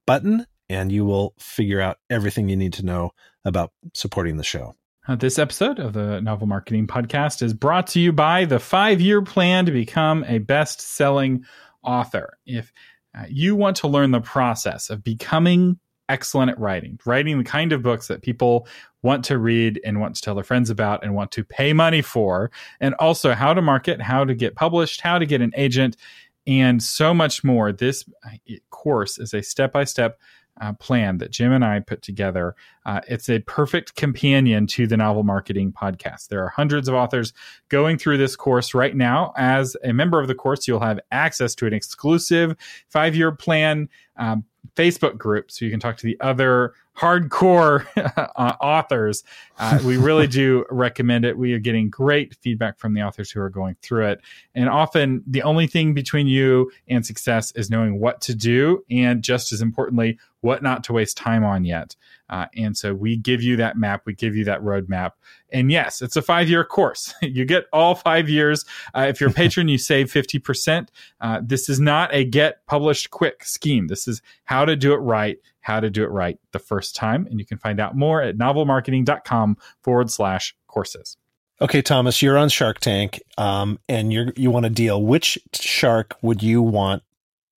button, 0.04 0.46
and 0.68 0.90
you 0.90 1.04
will 1.04 1.32
figure 1.38 1.80
out 1.80 1.98
everything 2.10 2.48
you 2.48 2.56
need 2.56 2.72
to 2.72 2.84
know 2.84 3.12
about 3.44 3.70
supporting 3.94 4.36
the 4.36 4.42
show. 4.42 4.74
Uh, 5.06 5.14
this 5.14 5.38
episode 5.38 5.78
of 5.78 5.92
the 5.92 6.20
Novel 6.20 6.48
Marketing 6.48 6.88
Podcast 6.88 7.40
is 7.40 7.54
brought 7.54 7.86
to 7.88 8.00
you 8.00 8.12
by 8.12 8.46
the 8.46 8.58
five 8.58 9.00
year 9.00 9.22
plan 9.22 9.66
to 9.66 9.72
become 9.72 10.24
a 10.24 10.38
best 10.38 10.80
selling 10.80 11.44
author. 11.84 12.36
If 12.44 12.72
uh, 13.16 13.26
you 13.28 13.54
want 13.54 13.76
to 13.76 13.88
learn 13.88 14.10
the 14.10 14.20
process 14.20 14.90
of 14.90 15.04
becoming 15.04 15.78
excellent 16.08 16.50
at 16.50 16.58
writing, 16.58 16.98
writing 17.04 17.38
the 17.38 17.44
kind 17.44 17.72
of 17.72 17.82
books 17.82 18.08
that 18.08 18.22
people 18.22 18.66
want 19.02 19.24
to 19.24 19.38
read 19.38 19.80
and 19.84 20.00
want 20.00 20.16
to 20.16 20.22
tell 20.22 20.34
their 20.34 20.44
friends 20.44 20.70
about 20.70 21.04
and 21.04 21.14
want 21.14 21.30
to 21.32 21.44
pay 21.44 21.72
money 21.72 22.02
for, 22.02 22.50
and 22.80 22.94
also 22.94 23.34
how 23.34 23.54
to 23.54 23.62
market, 23.62 24.00
how 24.00 24.24
to 24.24 24.34
get 24.34 24.54
published, 24.54 25.00
how 25.00 25.18
to 25.18 25.26
get 25.26 25.40
an 25.40 25.52
agent, 25.56 25.96
and 26.46 26.82
so 26.82 27.12
much 27.12 27.42
more. 27.44 27.72
This 27.72 28.04
uh, 28.24 28.54
course 28.70 29.18
is 29.18 29.34
a 29.34 29.42
step 29.42 29.72
by 29.72 29.84
step 29.84 30.18
plan 30.78 31.18
that 31.18 31.30
Jim 31.30 31.52
and 31.52 31.64
I 31.64 31.80
put 31.80 32.02
together. 32.02 32.54
Uh, 32.84 33.00
it's 33.08 33.28
a 33.28 33.40
perfect 33.40 33.94
companion 33.94 34.66
to 34.68 34.86
the 34.86 34.96
Novel 34.96 35.22
Marketing 35.22 35.72
Podcast. 35.72 36.28
There 36.28 36.42
are 36.42 36.48
hundreds 36.48 36.88
of 36.88 36.94
authors 36.94 37.32
going 37.68 37.98
through 37.98 38.18
this 38.18 38.36
course 38.36 38.74
right 38.74 38.96
now. 38.96 39.32
As 39.36 39.76
a 39.84 39.92
member 39.92 40.20
of 40.20 40.28
the 40.28 40.34
course, 40.34 40.66
you'll 40.66 40.80
have 40.80 41.00
access 41.10 41.54
to 41.56 41.66
an 41.66 41.74
exclusive 41.74 42.56
five 42.88 43.14
year 43.14 43.32
plan. 43.32 43.88
Um, 44.16 44.44
Facebook 44.74 45.16
group 45.16 45.50
so 45.50 45.64
you 45.64 45.70
can 45.70 45.80
talk 45.80 45.96
to 45.98 46.06
the 46.06 46.18
other 46.20 46.74
hardcore 46.96 47.86
uh, 48.36 48.52
authors. 48.60 49.22
Uh, 49.58 49.78
we 49.84 49.96
really 49.96 50.26
do 50.26 50.64
recommend 50.70 51.24
it. 51.24 51.36
We 51.36 51.52
are 51.52 51.58
getting 51.58 51.90
great 51.90 52.34
feedback 52.36 52.78
from 52.78 52.94
the 52.94 53.02
authors 53.02 53.30
who 53.30 53.40
are 53.40 53.50
going 53.50 53.76
through 53.82 54.06
it. 54.06 54.20
And 54.54 54.68
often 54.68 55.22
the 55.26 55.42
only 55.42 55.66
thing 55.66 55.94
between 55.94 56.26
you 56.26 56.70
and 56.88 57.04
success 57.04 57.52
is 57.52 57.70
knowing 57.70 58.00
what 58.00 58.20
to 58.22 58.34
do 58.34 58.84
and 58.90 59.22
just 59.22 59.52
as 59.52 59.60
importantly, 59.60 60.18
what 60.40 60.62
not 60.62 60.84
to 60.84 60.92
waste 60.92 61.16
time 61.16 61.44
on 61.44 61.64
yet. 61.64 61.96
Uh, 62.28 62.46
and 62.56 62.76
so 62.76 62.94
we 62.94 63.16
give 63.16 63.42
you 63.42 63.56
that 63.56 63.76
map, 63.76 64.02
we 64.04 64.14
give 64.14 64.36
you 64.36 64.44
that 64.44 64.60
roadmap. 64.62 65.12
And 65.50 65.70
yes, 65.70 66.02
it's 66.02 66.16
a 66.16 66.22
five 66.22 66.48
year 66.48 66.64
course. 66.64 67.14
you 67.22 67.44
get 67.44 67.66
all 67.72 67.94
five 67.94 68.28
years. 68.28 68.64
Uh, 68.94 69.06
if 69.08 69.20
you're 69.20 69.30
a 69.30 69.32
patron, 69.32 69.68
you 69.68 69.78
save 69.78 70.12
50%. 70.12 70.88
Uh, 71.20 71.40
this 71.42 71.68
is 71.68 71.78
not 71.80 72.12
a 72.12 72.24
get 72.24 72.66
published 72.66 73.10
quick 73.10 73.44
scheme. 73.44 73.86
This 73.86 74.08
is 74.08 74.22
how 74.44 74.64
to 74.64 74.76
do 74.76 74.92
it 74.92 74.98
right, 74.98 75.38
how 75.66 75.80
to 75.80 75.90
do 75.90 76.04
it 76.04 76.10
right 76.10 76.38
the 76.52 76.60
first 76.60 76.94
time. 76.94 77.26
And 77.28 77.40
you 77.40 77.44
can 77.44 77.58
find 77.58 77.80
out 77.80 77.96
more 77.96 78.22
at 78.22 78.36
novelmarketing.com 78.36 79.56
forward 79.82 80.10
slash 80.10 80.54
courses. 80.68 81.16
Okay, 81.60 81.82
Thomas, 81.82 82.22
you're 82.22 82.38
on 82.38 82.50
Shark 82.50 82.78
Tank, 82.78 83.20
um, 83.36 83.78
and 83.88 84.12
you 84.12 84.30
you 84.36 84.50
want 84.50 84.64
to 84.64 84.70
deal. 84.70 85.02
Which 85.02 85.38
shark 85.54 86.14
would 86.22 86.42
you 86.42 86.62
want? 86.62 87.02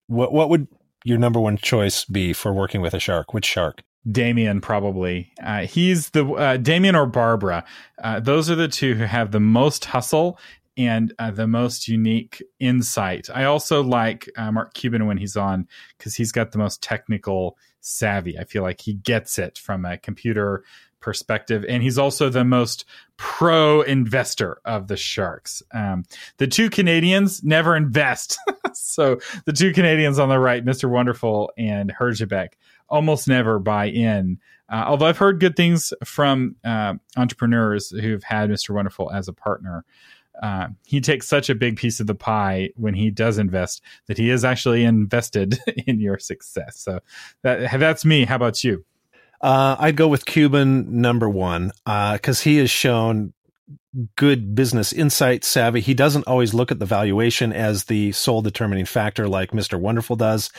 What 0.08 0.34
what 0.34 0.50
would 0.50 0.68
your 1.04 1.18
number 1.18 1.40
one 1.40 1.58
choice 1.58 2.06
be 2.06 2.34
for 2.34 2.52
working 2.52 2.82
with 2.82 2.94
a 2.94 3.00
shark? 3.00 3.34
Which 3.34 3.46
shark? 3.46 3.84
Daymond, 4.08 4.62
probably. 4.62 5.32
Uh, 5.44 5.66
he's 5.66 6.12
the 6.12 6.26
uh, 6.26 6.58
Daymond 6.58 6.96
or 6.96 7.06
Barbara. 7.06 7.66
Uh, 8.02 8.22
those 8.22 8.50
are 8.50 8.56
the 8.56 8.70
two 8.70 8.96
who 8.96 9.04
have 9.04 9.32
the 9.32 9.42
most 9.42 9.86
hustle 9.86 10.40
and 10.78 11.14
uh, 11.20 11.30
the 11.30 11.46
most 11.46 11.90
unique 11.90 12.42
insight. 12.62 13.28
I 13.36 13.44
also 13.44 13.84
like 13.84 14.30
uh, 14.38 14.50
Mark 14.50 14.74
Cuban 14.74 15.06
when 15.06 15.18
he's 15.18 15.36
on 15.36 15.68
because 15.98 16.16
he's 16.16 16.32
got 16.32 16.54
the 16.54 16.58
most 16.58 16.82
technical 16.82 17.58
savvy. 17.82 18.38
I 18.38 18.44
feel 18.44 18.64
like 18.64 18.82
he 18.82 18.94
gets 18.94 19.40
it 19.40 19.58
from 19.58 19.86
a 19.86 19.98
computer 19.98 20.64
perspective, 21.00 21.66
and 21.68 21.82
he's 21.82 21.98
also 21.98 22.30
the 22.30 22.44
most 22.44 22.86
pro 23.18 23.82
investor 23.82 24.60
of 24.66 24.88
the 24.88 24.98
Sharks. 24.98 25.64
Um, 25.74 26.04
the 26.38 26.48
two 26.48 26.70
Canadians 26.70 27.44
never 27.44 27.76
invest, 27.76 28.38
so 28.74 29.20
the 29.46 29.54
two 29.54 29.74
Canadians 29.74 30.20
on 30.20 30.30
the 30.30 30.40
right, 30.40 30.64
Mister 30.64 30.90
Wonderful 30.90 31.52
and 31.58 31.94
Herjavec, 31.98 32.50
almost 32.90 33.28
never 33.28 33.60
buy 33.60 33.86
in. 33.86 34.40
Uh, 34.72 34.84
although 34.86 35.08
I've 35.08 35.18
heard 35.18 35.40
good 35.40 35.56
things 35.56 35.94
from 36.04 36.56
uh, 36.64 36.94
entrepreneurs 37.18 37.90
who've 37.90 38.24
had 38.24 38.50
Mr. 38.52 38.70
Wonderful 38.70 39.12
as 39.12 39.28
a 39.28 39.34
partner 39.34 39.84
uh, 40.42 40.68
he 40.86 41.02
takes 41.02 41.28
such 41.28 41.50
a 41.50 41.56
big 41.56 41.78
piece 41.78 42.00
of 42.00 42.08
the 42.08 42.16
pie 42.16 42.70
when 42.76 42.94
he 42.94 43.10
does 43.10 43.38
invest 43.38 43.84
that 44.08 44.18
he 44.18 44.30
is 44.30 44.46
actually 44.46 44.84
invested 44.84 45.60
in 45.88 46.00
your 46.00 46.20
success. 46.20 46.80
So 46.80 47.00
that, 47.44 47.80
that's 47.80 48.06
me. 48.06 48.26
How 48.26 48.36
about 48.36 48.64
you? 48.64 48.86
Uh, 49.42 49.76
I'd 49.80 49.96
go 49.96 50.08
with 50.08 50.26
Cuban 50.26 51.02
number 51.02 51.30
one 51.30 51.72
because 51.86 52.42
uh, 52.42 52.44
he 52.44 52.58
has 52.58 52.70
shown 52.70 53.34
good 54.16 54.56
business 54.56 54.94
insight 54.94 55.44
savvy. 55.44 55.82
He 55.82 55.94
doesn't 55.94 56.28
always 56.28 56.54
look 56.54 56.72
at 56.72 56.80
the 56.80 56.86
valuation 56.86 57.52
as 57.52 57.86
the 57.86 58.12
sole 58.12 58.42
determining 58.42 58.86
factor 58.86 59.28
like 59.28 59.52
Mr. 59.52 59.80
Wonderful 59.80 60.16
does. 60.16 60.52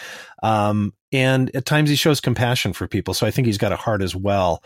Um, 0.43 0.93
and 1.13 1.55
at 1.55 1.65
times 1.65 1.91
he 1.91 1.97
shows 1.97 2.21
compassion 2.21 2.73
for 2.73 2.87
people. 2.87 3.15
So 3.15 3.27
I 3.27 3.31
think 3.31 3.47
he's 3.47 3.59
got 3.59 3.73
a 3.73 3.77
heart 3.77 4.03
as 4.03 4.15
well. 4.15 4.63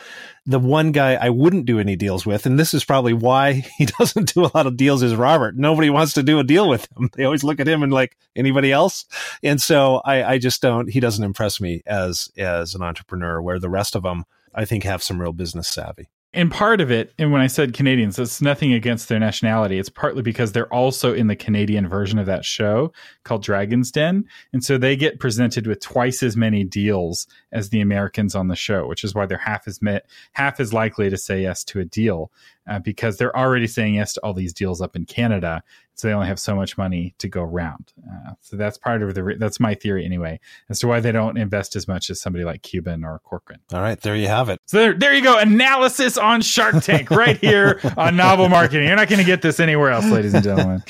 The 0.47 0.59
one 0.59 0.93
guy 0.93 1.15
I 1.15 1.31
wouldn't 1.31 1.67
do 1.67 1.79
any 1.79 1.97
deals 1.97 2.27
with, 2.27 2.47
and 2.47 2.59
this 2.59 2.75
is 2.75 2.85
probably 2.85 3.13
why 3.13 3.53
he 3.79 3.87
doesn't 3.87 4.35
do 4.35 4.45
a 4.45 4.51
lot 4.55 4.67
of 4.67 4.77
deals, 4.77 5.03
is 5.03 5.15
Robert. 5.15 5.57
Nobody 5.57 5.91
wants 5.91 6.15
to 6.15 6.23
do 6.23 6.39
a 6.39 6.45
deal 6.45 6.69
with 6.69 6.89
him. 6.97 7.11
They 7.15 7.25
always 7.25 7.45
look 7.45 7.61
at 7.61 7.69
him 7.69 7.83
and 7.83 7.93
like 7.93 8.17
anybody 8.37 8.73
else. 8.73 9.05
And 9.43 9.61
so 9.61 10.01
I, 10.05 10.25
I 10.25 10.39
just 10.39 10.63
don't, 10.63 10.89
he 10.89 11.01
doesn't 11.01 11.25
impress 11.25 11.61
me 11.61 11.83
as, 11.87 12.31
as 12.37 12.75
an 12.75 12.83
entrepreneur 12.83 13.41
where 13.41 13.59
the 13.59 13.71
rest 13.71 13.95
of 13.95 14.03
them, 14.03 14.25
I 14.55 14.65
think 14.65 14.85
have 14.85 15.03
some 15.03 15.21
real 15.21 15.33
business 15.33 15.69
savvy 15.69 16.09
and 16.35 16.51
part 16.51 16.81
of 16.81 16.91
it, 16.91 17.15
and 17.17 17.31
when 17.31 17.41
I 17.41 17.47
said 17.47 17.75
Canadians, 17.75 18.19
it's 18.19 18.43
nothing 18.43 18.73
against 18.73 19.09
their 19.09 19.21
nationality. 19.21 19.79
It's 19.79 19.89
partly 19.89 20.21
because 20.21 20.51
they're 20.51 20.73
also 20.73 21.15
in 21.15 21.29
the 21.29 21.37
Canadian 21.37 21.89
version 21.89 22.19
of 22.19 22.27
that 22.27 22.45
show 22.45 22.93
called 23.23 23.43
Dragon's 23.45 23.93
Den. 23.93 24.25
And 24.53 24.63
so 24.63 24.77
they 24.77 24.97
get 24.97 25.21
presented 25.21 25.67
with 25.67 25.81
twice 25.81 26.23
as 26.25 26.37
many 26.37 26.65
deals 26.65 27.29
as 27.53 27.71
the 27.71 27.81
Americans 27.81 28.35
on 28.35 28.49
the 28.49 28.57
show, 28.57 28.87
which 28.89 29.05
is 29.05 29.15
why 29.15 29.27
they're 29.27 29.39
half 29.39 29.69
as 29.69 29.81
met, 29.81 30.07
half 30.33 30.59
as 30.59 30.73
likely 30.73 31.09
to 31.09 31.17
say 31.17 31.43
yes 31.43 31.63
to 31.65 31.79
a 31.79 31.85
deal 31.85 32.33
uh, 32.69 32.79
because 32.79 33.17
they're 33.17 33.37
already 33.37 33.67
saying 33.67 33.95
yes 33.95 34.15
to 34.15 34.21
all 34.21 34.35
these 34.35 34.53
deals 34.53 34.81
up 34.81 34.97
in 34.97 35.05
Canada. 35.05 35.63
So 35.95 36.09
they 36.09 36.15
only 36.15 36.27
have 36.27 36.41
so 36.41 36.57
much 36.57 36.77
money 36.77 37.15
to 37.19 37.29
go 37.29 37.43
around. 37.43 37.93
Uh, 37.99 38.33
so 38.41 38.57
that's 38.57 38.77
part 38.77 39.03
of 39.03 39.15
the, 39.15 39.23
re- 39.23 39.37
that's 39.39 39.61
my 39.61 39.75
theory 39.75 40.05
anyway, 40.05 40.41
as 40.69 40.81
to 40.81 40.89
why 40.89 41.01
they 41.01 41.13
don't 41.13 41.39
invest 41.39 41.77
as 41.77 41.87
much 41.87 42.11
as 42.11 42.21
somebody 42.21 42.45
like 42.45 42.63
Cuban 42.63 43.05
or 43.05 43.21
Corcoran. 43.21 43.61
All 43.73 43.81
right. 43.81 44.01
There 44.01 44.17
you 44.17 44.27
have 44.27 44.49
it. 44.49 44.61
So 44.67 44.79
there, 44.79 44.95
there 44.95 45.15
you 45.15 45.23
go. 45.23 45.39
Analysis 45.39 46.19
on 46.19 46.41
Shark 46.43 46.83
Tank 46.83 47.11
right 47.11 47.37
here 47.37 47.81
on 47.97 48.17
Novel 48.17 48.49
Marketing. 48.49 48.87
You're 48.87 48.97
not 48.97 49.09
going 49.09 49.21
to 49.21 49.25
get 49.25 49.43
this 49.43 49.61
anywhere 49.61 49.91
else, 49.91 50.07
ladies 50.07 50.35
and 50.35 50.43
gentlemen. 50.43 50.83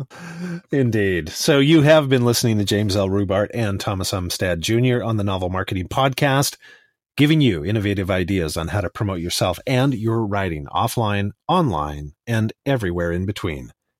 Indeed. 0.72 1.28
So 1.28 1.58
you 1.58 1.82
have 1.82 2.08
been 2.08 2.24
listening 2.24 2.58
to 2.58 2.64
James 2.64 2.96
L. 2.96 3.08
Rubart 3.08 3.50
and 3.52 3.78
Thomas 3.78 4.12
Umstattd 4.12 4.60
Jr. 4.60 5.04
on 5.04 5.16
the 5.18 5.24
Novel 5.24 5.50
Marketing 5.50 5.88
Podcast 5.88 6.56
giving 7.20 7.42
you 7.42 7.62
innovative 7.62 8.10
ideas 8.10 8.56
on 8.56 8.68
how 8.68 8.80
to 8.80 8.88
promote 8.88 9.20
yourself 9.20 9.58
and 9.66 9.92
your 9.92 10.24
writing 10.24 10.66
offline, 10.66 11.32
online, 11.48 12.12
and 12.26 12.52
everywhere 12.64 13.12
in 13.12 13.26
between. 13.26 13.72